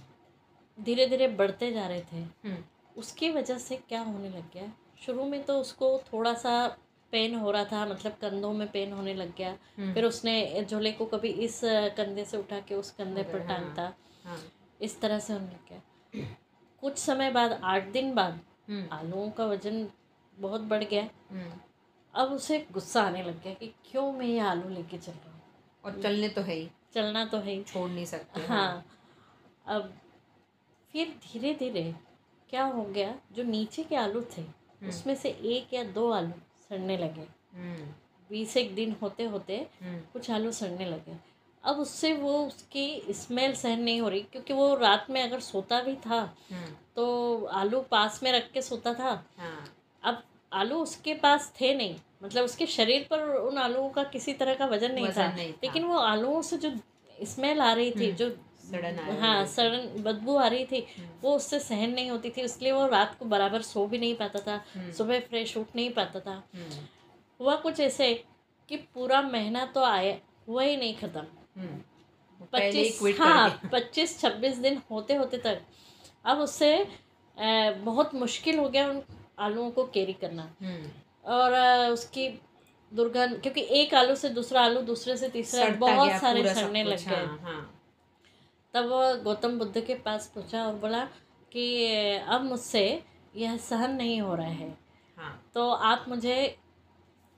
धीरे 0.78 1.06
धीरे 1.06 1.28
बढ़ते 1.28 1.72
जा 1.72 1.88
रहे 1.88 2.02
थे। 2.02 2.18
हम्म, 2.18 2.58
उसकी 2.98 3.30
वजह 3.30 3.58
से 3.58 3.76
क्या 3.90 4.02
होने 4.02 4.30
लग 4.30 4.52
गया? 4.54 4.72
शुरू 5.06 5.26
में 5.26 5.44
तो 5.44 5.60
उसको 5.60 5.98
थोड़ा 6.14 6.34
सा 6.34 6.68
पेन 7.14 7.36
हो 7.36 7.52
रहा 7.52 7.66
था 7.66 7.86
मतलब 7.86 8.12
कंधों 8.12 8.52
में 8.54 8.68
पेन 8.72 8.94
होने 8.94 9.14
लग 9.14 9.36
गया। 9.36 9.58
हम्म, 9.78 9.94
फिर 9.94 10.06
उसने 10.06 10.66
झोले 10.70 10.92
को 10.92 11.06
कभी 11.06 11.30
इस 11.46 11.60
कंधे 11.98 12.26
से 12.26 12.38
उठा 12.38 12.60
के 12.60 12.76
उस 12.76 12.92
कंधे 12.92 13.24
पर 13.24 13.40
हाँ। 13.40 13.48
टांगता 13.48 13.82
हाँ 13.82 13.94
हाँ। 14.26 14.40
इस 14.82 15.00
तरह 15.02 15.20
से 15.20 15.34
होने 15.34 15.46
लग 15.46 15.70
गया। 15.70 16.26
कुछ 16.84 16.98
समय 16.98 17.32
बाद 17.32 17.60
आठ 17.64 17.88
दिन 17.88 18.14
बाद 18.14 18.40
हम्म, 18.70 18.88
आलूओं 18.92 19.30
का 19.30 19.46
वज़न 19.46 19.88
बहुत 20.38 20.62
बढ़ 20.62 20.84
गया। 20.84 21.10
अब 22.14 22.32
उसे 22.32 22.66
गुस्सा 22.72 23.02
आने 23.02 23.24
लग 23.24 23.44
गया 23.44 23.54
कि 23.54 23.68
क्यों 23.92 24.12
मैं 24.12 24.26
ये 24.26 24.40
आलू 24.40 24.70
लेके 24.70 24.98
चल 24.98 25.12
रहा 25.12 25.32
हूँ? 25.32 25.42
और 25.84 26.02
चलने 26.02 26.30
तो 26.30 26.42
है 26.42 26.56
ही। 26.56 26.70
चलना 26.94 27.26
तो 27.26 27.38
है 27.38 27.52
ही। 27.52 27.64
छोड़ 27.64 27.90
नहीं 27.90 28.06
सकते 28.06 28.42
हाँ। 28.42 28.86
अब 29.66 29.94
फिर 30.94 31.08
धीरे 31.24 31.54
धीरे 31.54 31.94
क्या 32.50 32.64
हो 32.66 32.84
गया 32.86 33.14
जो 33.32 33.44
नीचे 33.44 33.84
के 33.84 33.96
आलू 33.96 34.22
थे 34.38 34.44
उसमें 34.90 35.16
से 35.16 35.30
एक 35.30 35.74
या 35.74 35.84
दो 35.84 36.10
आलू 36.12 36.32
सड़ने 36.70 36.98
लगे। 36.98 37.28
हम्म, 37.54 37.86
बीस 38.30 38.56
एक 38.58 38.74
दिन 38.76 38.96
होते 39.02 39.24
होते 39.26 39.58
हम्म। 39.82 40.00
कुछ 40.14 40.30
आलू 40.32 40.52
सड़ने 40.52 40.86
लगे। 40.86 41.16
अब 41.64 41.78
उससे 41.80 42.14
वो 42.14 42.38
उसकी 42.46 43.14
स्मेल 43.14 43.54
सहन 43.56 43.80
नहीं 43.80 44.02
हो 44.02 44.10
रही 44.10 44.22
क्योंकि 44.22 44.54
वो 44.54 44.74
रात 44.76 45.08
में 45.10 45.22
अगर 45.24 45.40
सोता 45.40 45.82
भी 45.82 45.96
था 45.96 46.20
हम्म। 46.52 46.74
तो 46.96 47.46
आलू 47.54 47.82
पास 47.82 48.20
में 48.24 48.32
रख 48.32 48.52
के 48.52 48.62
सोता 48.62 48.94
था। 48.94 49.12
हाँ। 49.38 49.74
अब 50.04 50.24
आलू 50.54 50.78
उसके 50.78 51.14
पास 51.14 51.52
थे 51.62 51.74
नहीं 51.76 51.96
मतलब 52.24 52.46
उसके 52.46 52.66
शरीर 52.66 53.08
पर 53.10 53.24
उन 53.38 53.58
आलूओं 53.58 53.90
का 53.90 54.04
किसी 54.04 54.34
तरह 54.34 54.56
का 54.56 54.66
वज़न 54.66 54.92
नहीं 54.92 55.08
वज़न 55.08 55.22
था। 55.22 55.34
नहीं 55.36 55.52
था। 55.54 55.60
लेकिन 55.64 55.84
वो 55.84 55.98
आलूओं 55.98 56.42
से 56.42 56.58
जो 56.58 56.72
स्मेल 57.26 57.62
आ 57.62 57.72
रही 57.74 57.92
थी 57.92 58.06
हम्म, 58.06 58.16
जो 58.16 58.30
सड़न 58.74 59.00
आ 59.00 59.16
हाँ 59.22 59.46
सड़न 59.48 60.04
बदबू 60.04 60.36
आ 60.36 60.48
रही 60.48 60.66
थी। 60.66 60.80
हम्म, 60.98 61.08
वो 61.22 61.36
उससे 61.36 61.60
सहन 61.60 61.94
नहीं 61.94 62.10
होती 62.10 62.30
थी 62.30 62.42
इसलिए 62.42 62.72
वो 62.72 62.86
रात 62.88 63.16
को 63.20 63.26
बराबर 63.26 63.62
सो 63.62 63.86
भी 63.88 63.98
नहीं 63.98 64.16
पाता 64.16 64.40
था 64.48 64.64
हम्म, 64.76 64.92
सुबह 64.92 65.20
फ्रेश 65.30 65.56
उठ 65.58 65.76
नहीं 65.76 65.90
पाता 65.94 66.20
था। 66.20 66.42
हम्म, 66.56 66.86
हुआ 67.40 67.56
कुछ 67.62 67.80
ऐसे 67.80 68.14
कि 68.70 68.78
पूरा 68.96 69.22
महीना 69.22 69.66
तो 69.76 69.84
आया 69.84 70.18
हुआ 70.48 70.64
ही 70.64 70.78
नहीं 70.78 70.96
खत्म। 70.98 71.26
पच्चीस 72.54 73.00
हाँ 73.20 73.70
पच्चीस 73.72 74.20
छब्बीस 74.20 74.58
दिन 74.58 74.82
होते 74.92 75.16
होते 75.16 75.38
तक। 75.38 75.62
अब 76.26 76.40
उससे 76.40 76.72
बहुत 77.38 78.14
मुश्किल 78.16 78.58
हो 78.60 78.68
गया 78.70 78.88
उन 78.90 79.02
आलूओं 79.40 79.70
को 79.72 79.84
कैरी 79.94 80.14
करना। 80.24 80.50
और 81.34 81.54
उसकी 81.92 82.28
दुर्गंध 82.92 83.40
क्योंकि 83.42 83.62
एक 83.80 83.94
आलू 83.96 84.16
से 84.16 84.30
दूसरा 84.30 84.62
आलू 84.62 84.82
दूसरे 84.82 85.16
से 85.18 85.30
तीसरा 85.30 85.70
बहुत 85.78 86.12
सारे 86.22 86.54
सड़ने 86.54 86.84
लग 86.84 86.98
गए। 87.00 87.16
हाँ, 87.16 87.40
हाँ। 87.44 87.83
तब 88.74 88.86
वो 88.90 89.02
गौतम 89.24 89.58
बुद्ध 89.60 89.82
के 89.82 89.96
पास 89.96 90.32
पूछा 90.36 90.66
और 90.66 90.76
बोला 90.76 91.04
कि 91.52 91.66
अब 92.28 92.44
मुझसे 92.44 92.84
यह 93.36 93.58
सहन 93.58 93.96
नहीं 93.96 94.20
हो 94.22 94.36
रहा 94.36 94.48
है। 94.48 94.70
हाँ। 95.18 95.40
तो 95.54 95.70
आप 95.70 96.06
मुझे 96.10 96.36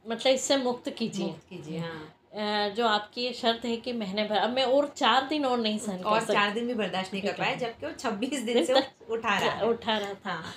मतलब 0.06 0.34
इससे 0.34 0.58
मुक्त 0.58 0.90
कीजिए। 0.90 1.26
मुक्त 1.26 1.48
कीजिए 1.50 1.80
हाँ। 1.80 2.70
जो 2.70 2.86
आपकी 2.88 3.22
ये 3.22 3.34
शर्त 3.34 3.66
है 3.66 3.76
कि 3.78 3.94
महीने 3.94 4.24
भर 4.28 4.38
अब 4.38 4.50
मैं 4.50 4.64
और 4.64 4.88
चार 4.98 5.28
दिन 5.28 5.46
और 5.46 5.58
नहीं 5.60 5.78
सहन 5.80 6.02
और 6.04 6.26
चार 6.26 6.54
दिन 6.54 6.68
भी 6.68 6.74
बर्दाश्त 6.74 7.14
नहीं 7.14 7.24
कर 7.24 7.34
पाया 7.34 7.56
जबकि 7.56 7.86
वो 7.86 7.92
छब्बीस 7.92 8.42
दिन 8.42 8.64
से 8.66 8.74
उठा 9.10 9.38
रहा 9.38 9.66
उठा 9.68 9.98
रहा 9.98 10.14
था। 10.14 10.32
हाँ। 10.32 10.54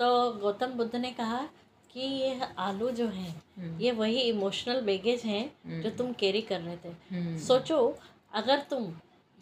तो 0.00 0.32
गौतम 0.32 0.72
बुद्ध 0.72 0.96
ने 0.96 1.10
कहा 1.10 1.40
कि 1.90 2.00
ये 2.00 2.40
आलू 2.58 2.90
जो 2.90 3.06
हैं 3.08 3.30
हम्म, 3.58 3.80
ये 3.80 3.92
वही 3.92 4.20
इमोशनल 4.20 4.80
बैगेज 4.80 5.22
हैं 5.24 5.44
हम्म, 5.66 5.80
जो 5.82 5.90
तुम 5.90 6.12
कैरी 6.12 6.40
कर 6.42 6.60
रहे 6.60 6.76
थे। 6.76 6.88
हम्म, 7.14 7.36
सोचो 7.38 7.78
अगर 8.34 8.60
तुम 8.70 8.84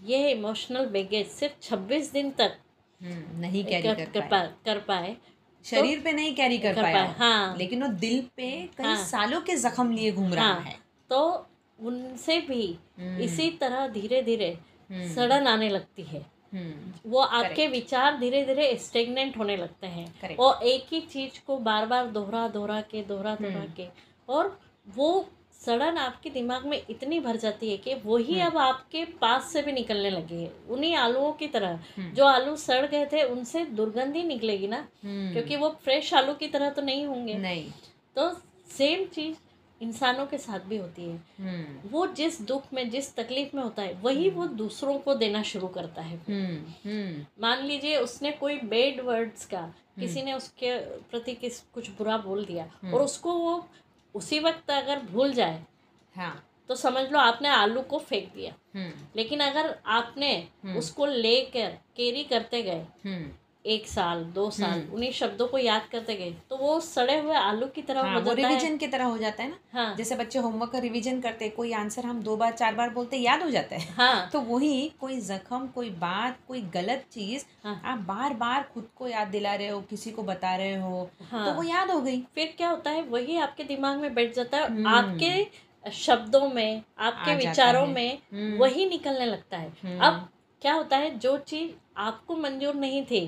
ये 0.02 0.30
इमोशनल 0.30 0.86
बैगेज 0.86 1.26
सिर्फ़ 1.26 1.54
छब्बीस 1.62 2.12
दिन 2.12 2.30
तक 2.30 2.56
हम्म, 3.02 3.40
नहीं 3.40 3.64
कैरी 3.64 3.82
कर, 3.82 4.04
कर 4.04 4.20
पाए। 4.20 4.52
कर 4.64 4.78
पाए। 4.78 5.16
शरीर 5.64 5.98
तो, 5.98 6.04
पे 6.04 6.12
नहीं 6.12 6.34
कैरी 6.34 6.58
कर 6.58 6.74
कर 6.74 6.82
पाया। 6.82 7.04
पाए 7.04 7.14
हाँ। 7.14 7.56
लेकिन 7.56 7.82
वो 7.82 7.88
दिल 7.88 8.20
पे 8.36 8.70
कई 8.78 8.84
हाँ। 8.84 8.96
सालों 8.96 9.40
के 9.40 9.56
जख्म 9.56 9.92
लिए 9.92 10.12
घूम 10.12 10.34
रहा 10.34 10.44
हाँ। 10.44 10.60
है। 10.60 10.78
तो 11.10 11.46
उनसे 11.80 12.40
भी 12.40 12.78
हम्म, 12.98 13.18
इसी 13.18 13.50
तरह 13.50 13.88
धीरे 13.88 14.22
धीरे 14.22 14.58
हम्म, 14.90 15.14
सड़न 15.14 15.46
आने 15.46 15.68
लगती 15.68 16.02
है। 16.02 16.34
वो 17.06 17.18
आपके 17.20 17.66
विचार 17.66 18.18
धीरे 18.18 18.44
धीरे 18.44 18.76
स्टेगनेंट 18.76 19.38
होने 19.38 19.56
लगते 19.56 19.86
हैं. 19.86 20.36
और 20.36 20.62
एक 20.62 20.86
ही 20.92 21.00
चीज़ 21.00 21.46
को 21.46 21.56
बार 21.56 21.86
बार 21.86 22.06
दोहरा 22.06 22.48
दोहरा 22.48 22.80
के 22.80 23.02
दोहरा 23.02 23.34
दोहरा। 23.34 23.64
के 23.76 23.88
और 24.28 24.60
वो 24.88 25.28
सड़न 25.66 25.96
आपके 25.98 26.30
दिमाग 26.30 26.66
में 26.66 26.82
इतनी 26.90 27.20
भर 27.20 27.36
जाती 27.36 27.70
है 27.70 27.76
कि 27.76 27.94
वही 27.94 28.38
हम्म। 28.40 28.50
अब 28.50 28.56
आपके 28.58 29.04
पास 29.04 29.52
से 29.52 29.62
भी 29.62 29.72
निकलने 29.72 30.10
लगी 30.10 30.42
है। 30.42 30.52
उन्हीं 30.68 30.94
आलूओं 30.96 31.32
की 31.32 31.46
तरह। 31.46 31.68
हम्म, 31.68 32.10
जो 32.10 32.24
आलू 32.24 32.56
सड़ 32.56 32.86
गए 32.86 33.06
थे 33.06 33.22
उनसे 33.22 33.64
दुर्गंध 33.64 34.16
ही 34.16 34.22
निकलेगी 34.22 34.66
ना? 34.66 34.88
हम्म, 35.04 35.32
क्योंकि 35.32 35.56
वो 35.56 35.68
फ्रेश 35.82 36.14
आलू 36.14 36.34
की 36.34 36.46
तरह 36.46 36.70
तो 36.70 36.82
नहीं 36.82 37.06
होंगे। 37.06 37.34
नहीं। 37.34 37.70
तो 38.16 38.30
सेम 38.70 39.04
चीज़ 39.04 39.36
इंसानों 39.80 40.26
के 40.26 40.38
साथ 40.38 40.60
भी 40.60 40.76
होती 40.76 41.02
है। 41.02 41.16
वो 41.90 42.06
जिस 42.06 42.40
दुख 42.42 42.62
में 42.72 42.90
जिस 42.90 43.14
तकलीफ़ 43.16 43.56
में 43.56 43.62
होता 43.62 43.82
है 43.82 43.94
वही 43.94 44.30
वो 44.30 44.46
दूसरों 44.46 44.98
को 44.98 45.14
देना 45.14 45.42
शुरू 45.42 45.68
करता 45.68 46.02
है। 46.02 46.16
मान 47.40 47.64
लीजिए 47.64 47.96
उसने 47.96 48.30
कोई 48.32 48.58
बेड 48.58 49.00
वर्ड्स 49.00 49.46
का 49.46 49.74
किसी 50.00 50.22
ने 50.22 50.32
उसके 50.32 50.78
प्रति 51.10 51.34
किस 51.34 51.60
कुछ 51.60 51.90
बुरा 51.90 52.16
बोल 52.18 52.44
दिया। 52.44 52.64
और 52.64 53.02
उसको 53.02 53.32
वो 53.32 53.66
उसी 54.14 54.38
वक्त 54.40 54.70
अगर 54.70 54.98
भूल 55.02 55.32
जाए 55.32 55.62
हाँ। 56.16 56.34
तो 56.68 56.74
समझ 56.74 57.02
लो 57.12 57.18
आपने 57.18 57.48
आलू 57.48 57.80
को 57.82 57.98
फेंक 57.98 58.32
दिया। 58.34 58.52
हम्म, 58.74 58.92
लेकिन 59.16 59.40
अगर 59.40 59.74
आपने 59.86 60.32
हम्म। 60.64 60.76
उसको 60.78 61.06
लेकर 61.06 61.70
कैरी 61.96 62.22
करते 62.24 62.62
गए 62.62 62.86
हम्म, 63.04 63.30
एक 63.64 63.86
साल 63.88 64.22
दो 64.34 64.48
साल 64.50 64.70
हम्म। 64.70 64.94
उन्हीं 64.94 65.10
शब्दों 65.12 65.46
को 65.48 65.58
याद 65.58 65.82
करते 65.92 66.14
गए 66.14 66.30
तो 66.50 66.56
वो 66.56 66.78
सड़े 66.80 67.18
हुए 67.20 67.34
आलू 67.36 67.66
की 67.66 67.82
तरह 67.82 68.02
हाँ, 68.02 68.14
हो 68.14 68.20
वो 68.20 68.30
है। 68.30 68.36
रिवीजन 68.36 68.76
की 68.76 68.86
तरह 68.86 69.04
हो 69.04 69.18
जाता 69.18 69.42
है 69.42 69.48
ना? 69.50 69.58
हाँ। 69.72 69.94
जैसे 69.96 70.16
बच्चे 70.16 70.38
होमवर्क 70.38 70.72
का 70.72 70.78
रिवीजन 70.78 71.20
करते 71.20 71.44
हैं 71.44 71.54
कोई 71.54 71.72
आंसर 71.72 72.04
हम 72.04 72.20
दो 72.22 72.36
बार 72.36 72.52
चार 72.52 72.74
बार 72.74 72.90
बोलते 72.90 73.16
याद 73.16 73.42
हो 73.42 73.50
जाता 73.50 73.76
है। 73.76 73.92
हाँ। 73.92 74.28
तो 74.32 74.40
वही 74.42 74.90
कोई 75.00 75.20
जख्म 75.20 75.66
कोई 75.74 75.90
बात 76.00 76.38
कोई 76.48 76.60
गलत 76.74 77.04
चीज़ 77.12 77.44
हाँ। 77.64 77.80
आप 77.84 77.98
बार 78.06 78.34
बार 78.34 78.68
खुद 78.74 78.88
को 78.96 79.08
याद 79.08 79.28
दिला 79.28 79.54
रहे 79.54 79.68
हो 79.68 79.80
किसी 79.90 80.10
को 80.10 80.22
बता 80.22 80.54
रहे 80.56 80.74
हो 80.76 81.08
हाँ। 81.30 81.44
तो 81.46 81.52
वो 81.52 81.62
याद 81.62 81.90
हो 81.90 82.00
गई। 82.00 82.20
फिर 82.34 82.54
क्या 82.56 82.68
होता 82.68 82.90
है 82.90 83.02
वही 83.08 83.36
आपके 83.38 83.64
दिमाग 83.64 83.98
में 83.98 84.14
बैठ 84.14 84.34
जाता 84.34 84.58
है 84.58 84.66
हम्म। 84.66 84.86
आपके 84.88 85.90
शब्दों 85.90 86.48
में 86.48 86.82
आपके 86.98 87.34
विचारों 87.36 87.86
में 87.86 88.18
हम्म, 88.32 88.56
वही 88.58 88.88
निकलने 88.88 89.24
लगता 89.26 89.56
है। 89.56 89.98
अब 90.00 90.28
क्या 90.62 90.74
होता 90.74 90.96
है 90.96 91.18
जो 91.18 91.36
चीज़ 91.38 91.70
आपको 92.00 92.36
मंजूर 92.36 92.74
नहीं 92.74 93.02
थी 93.04 93.20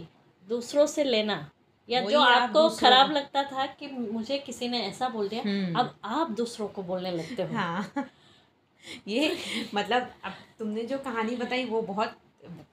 दूसरों 0.48 0.86
से 0.86 1.04
लेना। 1.04 1.50
या 1.88 2.00
जो 2.00 2.20
आपको 2.20 2.68
खराब 2.68 3.10
लगता 3.12 3.42
था 3.42 3.66
कि 3.66 3.86
मुझे 3.86 4.38
किसी 4.38 4.68
ने 4.68 4.80
ऐसा 4.80 5.08
बोल 5.08 5.28
दिया 5.28 5.42
हम्म, 5.42 5.78
अब 5.78 5.94
आप 6.04 6.30
दूसरों 6.30 6.68
को 6.68 6.82
बोलने 6.82 7.10
लगते 7.10 7.42
हो। 7.42 7.54
हाँ। 7.54 7.92
ये 9.08 9.36
मतलब 9.74 10.10
अब 10.24 10.32
तुमने 10.58 10.84
जो 10.84 10.98
कहानी 10.98 11.36
बताई 11.36 11.64
वो 11.64 11.82
बहुत 11.82 12.16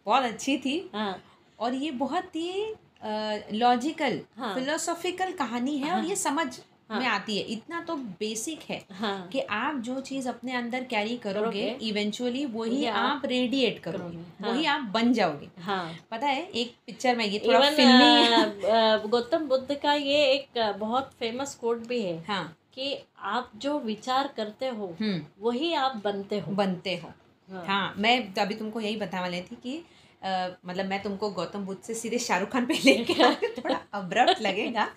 बहुत 0.06 0.24
अच्छी 0.24 0.58
थी। 0.58 0.89
हाँ। 0.94 1.24
और 1.60 1.74
ये 1.74 1.92
बहुत 1.92 2.36
ही 2.36 2.74
लॉजिकल 3.58 4.20
हाँ। 4.38 4.53
फिलोसॉफिकल 4.56 5.32
कहानी 5.32 5.77
है 5.77 5.88
हाँ, 5.89 5.96
और 5.96 6.01
हाँ। 6.01 6.10
ये 6.10 6.15
समझ 6.15 6.48
हाँ। 6.93 7.00
में 7.00 7.07
आती 7.07 7.38
है। 7.38 7.43
इतना 7.43 7.81
तो 7.81 7.95
बेसिक 7.95 8.59
है 8.69 8.81
हाँ। 8.91 9.27
कि 9.27 9.39
आप 9.39 9.75
जो 9.75 10.00
चीज़ 10.01 10.29
अपने 10.29 10.53
अंदर 10.53 10.83
कैरी 10.83 11.17
करोगे 11.17 11.77
इवेंचुअली 11.81 12.45
वही 12.45 12.85
आप 12.85 13.21
रेडिएट 13.25 13.79
करोगे 13.79 14.03
करोगे, 14.03 14.17
हाँ। 14.17 14.51
वही 14.51 14.65
आप 14.65 14.81
बन 14.81 15.13
जाओगे। 15.13 15.50
हाँ। 15.62 15.95
पता 16.12 16.27
है 16.27 16.47
एक 16.47 16.75
पिक्चर 16.85 17.15
में 17.15 17.25
ये 17.25 17.39
थोड़ा 17.39 17.69
फिल्मी 17.69 19.07
गौतम 19.09 19.47
बुद्ध 19.47 19.75
का 19.75 19.93
ये 19.93 20.25
एक 20.25 20.75
बहुत 20.79 21.12
फ़ेमस 21.19 21.55
कोट 21.55 21.88
भी 21.88 22.01
है 22.01 22.23
हाँ। 22.27 22.57
कि 22.73 22.97
आप 23.19 23.51
जो 23.55 23.79
विचार 23.79 24.33
करते 24.38 24.67
हो 24.67 24.95
हम्म। 25.01 25.21
वही 25.41 25.73
आप 25.73 26.01
बनते 26.03 26.39
हो। 26.39 26.51
बनते 26.51 26.95
हो। 26.97 27.12
हाँ। 27.50 27.65
हाँ 27.65 27.93
मैं 27.97 28.33
अभी 28.33 28.55
तुमको 28.55 28.81
यही 28.81 28.95
बताने 28.95 29.21
वाली 29.21 29.41
थी 29.41 29.55
कि 29.55 29.83
अ, 30.23 30.57
मतलब 30.65 30.85
मैं 30.85 31.01
तुमको 31.03 31.29
गौतम 31.29 31.65
बुद्ध 31.65 31.81
से 31.83 31.93
सीधे 31.93 32.19
शाहरुख 32.19 32.50
खान 32.50 32.65
पे 32.65 32.73
लेके 32.85 33.23
आ 33.23 33.31
थोड़ा 33.57 33.79
अब्रप्ट 33.93 34.41
लगेगा। 34.41 34.88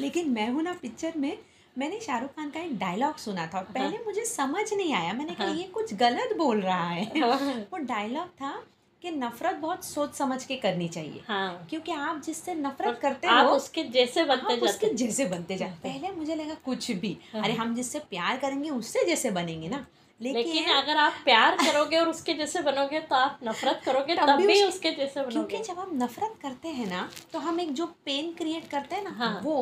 लेकिन 0.00 0.30
मैं 0.30 0.48
हूँ 0.48 0.62
ना 0.62 0.72
पिक्चर 0.72 1.12
में 1.16 1.38
मैंने 1.78 2.00
शाहरुख 2.00 2.30
खान 2.30 2.50
का 2.50 2.60
एक 2.60 2.78
डायलॉग 2.78 3.16
सुना 3.16 3.46
था 3.46 3.58
और 3.58 3.64
पहले 3.64 3.98
मुझे 4.06 4.24
समझ 4.24 4.72
नहीं 4.74 4.94
आया। 4.94 5.12
मैंने 5.12 5.34
कहा 5.34 5.46
हाँ। 5.46 5.54
ये 5.54 5.62
कुछ 5.62 5.94
गलत 5.94 6.36
बोल 6.36 6.60
रहा 6.60 6.88
है। 6.88 7.20
हाँ। 7.20 7.54
वो 7.72 7.78
डायलॉग 7.78 8.28
था 8.28 8.62
कि 9.02 9.10
नफरत 9.10 9.54
बहुत 9.54 9.84
सोच 9.84 10.14
समझ 10.14 10.44
के 10.44 10.56
करनी 10.56 10.88
चाहिए। 10.88 11.22
हाँ। 11.28 11.66
क्योंकि 11.70 11.92
आप 11.92 12.22
जिससे 12.22 12.54
नफरत 12.54 12.98
करते 13.02 13.26
आप 13.26 13.46
हो 13.46 13.52
उसके 13.52 13.84
जैसे 13.84 14.24
बनते 14.24 14.54
आप 14.56 14.62
उसके 14.62 14.88
जैसे 14.94 15.24
बनते 15.24 15.56
जाते 15.56 15.88
पहले 15.88 16.10
मुझे 16.12 16.34
लगा 16.34 16.54
कुछ 16.54 16.90
भी। 16.90 17.16
हाँ। 17.32 17.42
अरे 17.42 17.52
हम 17.52 17.74
जिससे 17.74 17.98
प्यार 17.98 18.36
करेंगे 18.36 18.70
उससे 18.70 19.04
जैसे 19.04 19.30
बनेंगे 19.30 19.68
ना। 19.68 19.86
लेकिन 20.20 20.52
लेकिन 20.52 20.68
अगर 20.72 20.96
आप 20.96 21.14
प्यार 21.24 21.56
करोगे 21.64 21.98
और 21.98 22.08
उसके 22.08 22.34
जैसे 22.34 22.60
बनोगे 22.62 23.00
तो 23.00 23.14
आप 23.16 23.38
नफरत 23.44 23.80
करोगे 23.84 24.16
तब 24.16 24.26
तब 24.28 24.36
भी 24.36 24.52
उसके- 24.52 24.68
उसके 24.68 24.90
जैसे 24.92 25.22
क्योंकि 25.24 25.58
जब 25.58 25.78
हम 25.78 25.90
नफरत 26.02 26.34
करते 26.42 26.68
हैं 26.68 26.86
ना 26.86 27.08
तो 27.32 27.38
हम 27.38 27.60
एक 27.60 27.72
जो 27.72 27.86
पेन 28.04 28.32
क्रिएट 28.32 28.68
करते 28.70 28.96
हैं 28.96 29.04
ना 29.04 29.10
हाँ। 29.18 29.40
वो 29.44 29.56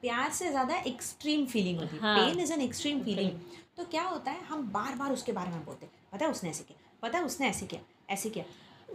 प्यार 0.00 0.30
से 0.30 0.50
ज़्यादा 0.50 0.76
एक्सट्रीम 0.86 1.44
फीलिंग 1.46 1.78
होती 1.78 1.96
है। 1.96 2.02
हाँ। 2.02 2.16
Pain 2.18 2.40
is 2.40 2.52
an 2.52 2.60
extreme 2.60 3.00
feeling 3.02 3.30
तो 3.76 3.84
क्या 3.84 4.02
होता 4.02 4.30
है 4.30 4.44
हम 4.44 4.62
बार 4.72 4.94
बार 4.94 5.12
उसके 5.12 5.32
बारे 5.32 5.50
में 5.50 5.64
बोलते 5.64 5.86
हैं 5.86 5.92
पता 6.12 6.24
है 6.24 6.30
उसने 6.30 6.50
ऐसे 6.50 6.64
किया 6.64 6.98
पता 7.02 7.18
है 7.18 7.24
उसने 7.24 7.48
ऐसे 7.48 7.66
किया 7.66 7.80
ऐसे 8.10 8.30
किया। 8.30 8.44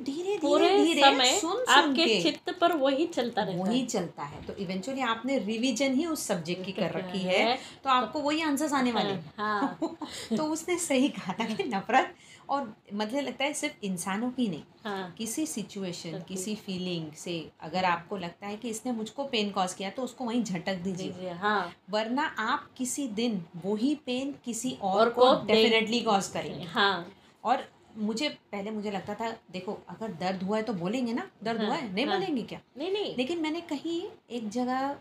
धीरे 0.02 0.38
धीरे 0.38 0.84
धीरे 0.84 1.02
समय 1.02 1.26
सुन 1.26 1.52
सुन 1.52 1.66
आपके 1.68 2.06
के। 2.06 2.24
चित्त 2.24 2.60
पर 2.62 2.72
वही 2.74 3.06
चलता 3.06 3.44
रहता 3.44 3.64
वही 3.64 3.80
है। 3.80 3.86
चलता 3.86 4.24
है। 4.24 4.46
तो 4.46 4.54
इवेंचुअली 4.56 5.02
आपने 5.02 5.40
रिवीजन 5.40 5.94
ही 5.94 6.06
उस 6.06 6.28
सब्जेक्ट 6.28 6.66
की 6.66 6.72
कर 6.72 6.92
रखी 6.92 7.20
है। 7.20 7.38
है। 7.38 7.60
तो 7.84 7.90
आपको 7.90 8.20
वही 8.20 8.42
आंसर्स 8.42 8.74
आने 8.74 8.92
वाले 8.92 9.14
हाँ। 9.38 9.80
तो 10.38 10.44
उसने 10.44 10.78
सही 10.78 11.10
कहा 11.10 11.34
था 11.34 11.46
कि 11.46 11.64
नफरत 11.64 12.16
और 12.50 12.76
मतलब 12.94 13.20
लगता 13.20 13.46
है 13.46 13.54
सिर्फ़ 13.54 13.86
इंसानों 13.86 14.30
की 14.30 14.48
नहीं 14.48 14.64
हाँ। 14.86 15.12
किसी 15.18 15.46
सिचुएशन 15.46 16.24
किसी 16.28 16.56
फीलिंग 16.56 17.12
से 17.12 17.52
अगर 17.62 17.86
आपको 17.86 18.18
लगता 18.18 18.48
है 18.48 18.58
कि 18.58 18.70
इसने 18.70 18.92
मुझको 18.92 19.24
पेन 19.24 19.52
कॉज 19.52 19.74
किया 19.74 19.90
तो 19.90 20.02
उसको 20.02 20.26
वहीं 20.26 20.44
झटक 20.44 20.76
दीजिए। 20.76 21.30
हाँ। 21.30 21.74
वरना 21.90 22.24
आप 22.40 22.70
किसी 22.78 23.08
दिन 23.08 23.46
वही 23.66 23.96
पेन 23.96 24.36
किसी 24.46 24.78
और, 24.82 25.00
और 25.00 25.10
को 25.10 25.36
को 25.36 25.46
डेफिनेटली 25.46 26.02
कॉज 26.02 26.28
करेंगे। 26.28 26.66
हाँ। 26.66 27.14
और 27.44 27.83
मुझे 27.98 28.30
पहले 28.52 28.72
मुझे 28.72 28.92
लगता 28.92 29.14
था 29.16 29.30
देखो 29.52 29.74
अगर 29.90 30.12
दर्द 30.12 30.44
हुआ 30.44 30.58
है 30.58 30.64
तो 30.64 30.74
बोलेंगे 30.74 31.14
ना? 31.14 31.30
दर्द 31.44 31.60
हाँ, 31.60 31.68
हुआ 31.68 31.76
है? 31.76 31.94
नहीं 31.94 32.06
हाँ। 32.06 32.20
बोलेंगे 32.20 32.42
क्या? 32.44 32.60
नहीं 32.78 32.92
नहीं। 32.92 33.16
लेकिन 33.18 33.42
मैंने 33.42 33.62
कहीं 33.62 34.02
एक 34.32 34.50
जगह 34.50 34.98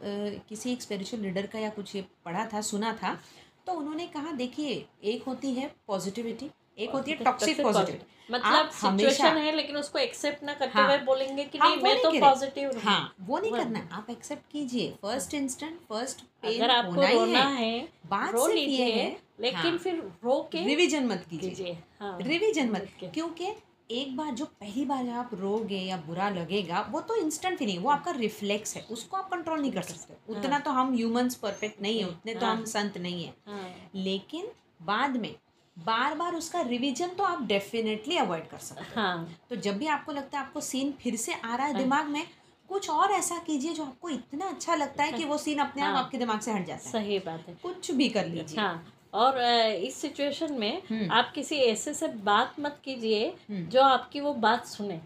किसी 0.49 0.73
एक 0.73 0.83
स्पिरिचुअल 0.83 1.23
लीडर 1.23 1.47
का 1.47 1.59
या 1.59 1.71
कुछ 1.71 1.97
ये 1.97 2.05
पढ़ा 2.25 2.49
था 2.53 2.61
सुना 2.61 2.93
था 3.03 3.19
तो 3.67 3.73
उन्होंने 3.73 4.07
कहा 4.07 4.33
देखिए 4.33 4.87
एक 5.05 5.23
होती 5.23 5.53
है 5.55 5.75
पॉजिटिविटी 5.87 6.51
एक 6.79 6.91
होती 6.91 7.11
है 7.11 7.17
टॉक्सिक 7.25 7.61
पॉजिटिविटी 7.63 8.11
मतलब 8.31 8.69
सिचुएशन 8.71 9.37
है 9.37 9.55
लेकिन 9.57 9.77
उसको 9.77 9.99
एक्सेप्ट 9.99 10.45
ना 10.45 10.53
करते 10.55 10.81
हुए 10.81 10.97
हाँ। 10.97 11.05
बोलेंगे 11.05 11.45
कि 11.45 11.59
हाँ, 11.59 11.71
नहीं 11.71 11.83
मैं 11.83 12.03
तो 12.03 12.11
पॉजिटिव 12.21 12.71
हूँ। 12.71 12.81
हाँ 12.83 13.15
वो 13.21 13.39
नहीं 13.39 13.53
करना 13.53 13.79
है। 13.79 13.89
आप 13.93 14.07
एक्सेप्ट 14.11 14.51
कीजिए। 14.53 14.91
फ़र्स्ट 15.03 15.35
इंस्टेंट 15.35 15.79
फ़र्स्ट 15.89 16.21
पेन 16.43 16.61
अगर 16.61 16.71
आपको 16.71 16.93
होना 16.93 17.11
रोना 17.11 17.39
है। 17.41 17.67
है 17.67 17.89
बात 18.11 18.35
रो 18.35 18.47
लीजिए 18.47 18.93
है 18.93 19.11
लेकिन 19.41 19.61
हाँ। 19.61 19.77
फिर 19.79 19.99
रो 20.25 20.41
के 20.53 20.65
रिवीजन 20.67 21.07
मत 21.07 21.27
कीजिए। 21.31 21.77
हाँ। 22.01 22.17
रिवीजन 22.23 22.71
मत 22.71 22.89
क्योंकि 23.05 23.53
एक 23.91 24.17
बार 24.17 24.31
जो 24.35 24.45
पहली 24.45 24.85
बार 24.85 25.09
आप 25.11 25.31
रोगे 25.35 25.79
या 25.79 25.97
बुरा 26.07 26.29
लगेगा 26.31 26.81
वो 26.91 27.01
तो 27.01 27.17
इंस्टेंट 27.17 27.59
फीलिंग 27.59 27.85
वो 27.85 27.91
आपका 27.91 28.11
रिफ्लेक्स 28.11 28.77
है। 28.77 28.87
उसको 28.91 29.17
आप 29.17 29.29
कंट्रोल 29.31 29.61
नहीं 29.61 29.73
कर 29.73 29.83
सकते। 29.83 30.33
उतना 30.33 30.59
तो 30.59 30.71
हम 30.71 30.95
ह्यूमंस 30.95 31.35
परफेक्ट 31.35 31.83
नहीं 31.83 31.99
है 31.99 32.09
उतने 32.09 32.35
तो 32.35 32.47
हाँ। 32.47 32.57
हम 32.57 32.65
संत 32.67 32.99
नहीं 32.99 33.25
है। 33.25 33.35
हाँ। 33.47 33.91
लेकिन 33.95 34.49
बाद 34.83 35.17
में 35.17 35.35
बार 35.77 36.15
बार 36.15 36.35
उसका 36.35 36.61
रिवीजन 36.61 37.09
तो 37.09 37.25
आप 37.25 37.43
डेफिनेटली 37.43 38.17
अवॉइड 38.17 38.49
कर 38.49 38.59
सकते 38.59 38.83
हैं 38.85 38.93
हाँ 38.97 39.37
तो 39.51 39.57
जब 39.57 39.79
भी 39.79 39.87
आपको 39.87 40.13
लगता 40.13 40.39
है 40.39 40.45
आपको 40.45 40.61
सीन 40.61 40.93
फिर 41.03 41.17
से 41.17 41.33
आ 41.35 41.55
रहा 41.57 41.67
है 41.67 41.73
हाँ। 41.73 41.83
दिमाग 41.83 42.09
में 42.09 42.27
कुछ 42.69 42.89
और 42.91 43.11
ऐसा 43.11 43.39
कीजिए 43.39 43.73
जो 43.75 43.85
आपको 43.85 44.09
इतना 44.09 44.47
अच्छा 44.47 44.75
लगता 44.75 45.05
है 45.05 45.13
कि 45.13 45.25
वो 45.25 45.39
सीन 45.39 45.59
अपने 45.59 45.83
आप 45.83 45.95
हाँ। 45.95 46.03
आपके 46.05 46.19
दिमाग 46.19 46.41
से 46.41 46.53
हट 46.53 46.67
जाता 46.67 46.85
है 46.89 46.93
सही 46.93 47.19
बात 47.19 47.49
है 47.49 47.55
कुछ 47.63 47.91
भी 47.91 48.09
कर 48.09 48.27
लीजिए 48.27 48.61
हाँ 48.61 48.85
और 49.15 49.41
इस 49.41 49.97
सिचुएशन 49.97 50.53
में 50.53 50.83
हम्म। 50.91 51.11
आप 51.13 51.33
किसी 51.35 51.57
ऐसे 51.57 51.95
से 51.95 52.09
बात 52.25 52.55
मत 52.61 52.81
कीजिए 52.85 53.27
हम्म। 53.51 53.67
जो 53.67 53.83
आपकी 53.83 54.21
वो 54.21 54.33
बात 54.35 54.67
सुने 54.67 55.01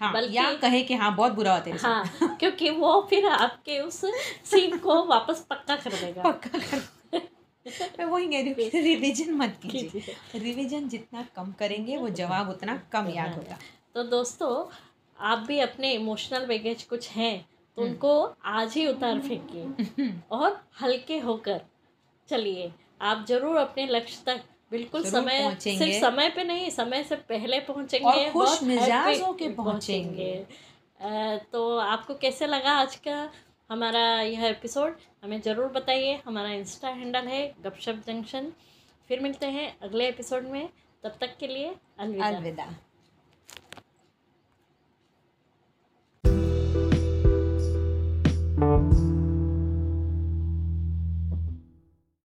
हाँ 0.00 0.12
बल्कि- 0.12 0.36
या 0.36 0.52
कहे 0.54 0.82
कि 0.82 0.94
हाँ 0.94 1.14
बहुत 1.16 1.32
बुरा 1.32 1.54
होता 1.54 1.70
है 1.70 1.78
हाँ 1.78 2.36
क्योंकि 2.40 2.70
वो 2.70 3.00
फिर 3.10 3.26
आपके 3.28 3.80
उस 3.80 4.00
सीन 4.50 4.76
को 4.78 5.04
वापस 5.04 5.46
पक्का 5.50 5.76
कर 5.76 5.92
देगा 5.92 6.22
पक्का 6.30 6.58
कर 6.58 6.78
मैं 7.98 8.04
वही 8.04 8.26
कह 8.26 8.40
रही 8.40 8.48
हूँ 8.48 8.70
कि 8.70 8.80
रिवीजन 8.80 9.32
मत 9.34 9.58
कीजिए। 9.62 10.14
रिवीजन 10.34 10.88
जितना 10.88 11.26
कम 11.36 11.52
करेंगे 11.52 11.96
वो 11.96 12.08
जवाब 12.20 12.48
उतना 12.50 12.76
कम 12.92 13.08
याद 13.08 13.34
होगा 13.34 13.58
तो 13.94 14.02
दोस्तों 14.02 14.52
आप 15.18 15.38
भी 15.38 15.58
अपने 15.60 15.92
इमोशनल 15.92 16.46
बैगेज 16.46 16.82
कुछ 16.82 17.10
हैं 17.10 17.38
तो 17.76 17.82
हम्म। 17.82 17.90
उनको 17.90 18.12
आज 18.44 18.74
ही 18.74 18.86
उतार 18.86 19.20
फेंकिए 19.20 20.12
और 20.30 20.60
हल्के 20.80 21.18
होकर 21.18 21.60
चलिए 22.28 22.70
आप 23.02 23.24
ज़रूर 23.28 23.56
अपने 23.56 23.86
लक्ष्य 23.86 24.22
तक 24.26 24.40
बिल्कुल 24.70 25.04
समय 25.04 25.56
सिर्फ़ 25.60 26.00
समय 26.00 26.28
पे 26.28 26.44
नहीं 26.44 26.70
समय 26.70 27.02
से 27.02 27.16
पहले 27.28 27.60
पहुँचेंगे 27.60 28.06
और 28.06 28.30
खुश 28.30 28.62
मिजाज 28.62 29.20
होके 29.20 29.48
पहुँचेंगे। 29.54 30.34
तो 31.52 31.76
आपको 31.78 32.14
कैसे 32.14 32.46
लगा 32.46 32.72
आज 32.72 32.96
का 32.96 33.22
हमारा 33.70 34.00
यह 34.22 34.44
एपिसोड 34.46 34.96
हमें 35.24 35.40
ज़रूर 35.42 35.68
बताइए। 35.72 36.14
हमारा 36.26 36.52
इंस्टा 36.52 36.88
हैंडल 36.90 37.26
है 37.28 37.42
गपशप 37.64 38.02
जंक्शन 38.06 38.52
फिर 39.10 39.20
मिलते 39.20 39.46
हैं 39.48 39.68
अगले 39.82 40.08
एपिसोड 40.08 40.46
में। 40.48 40.68
तब 41.04 41.16
तक 41.20 41.36
के 41.40 41.46
लिए 41.46 41.74
अलविदा। 41.98 42.68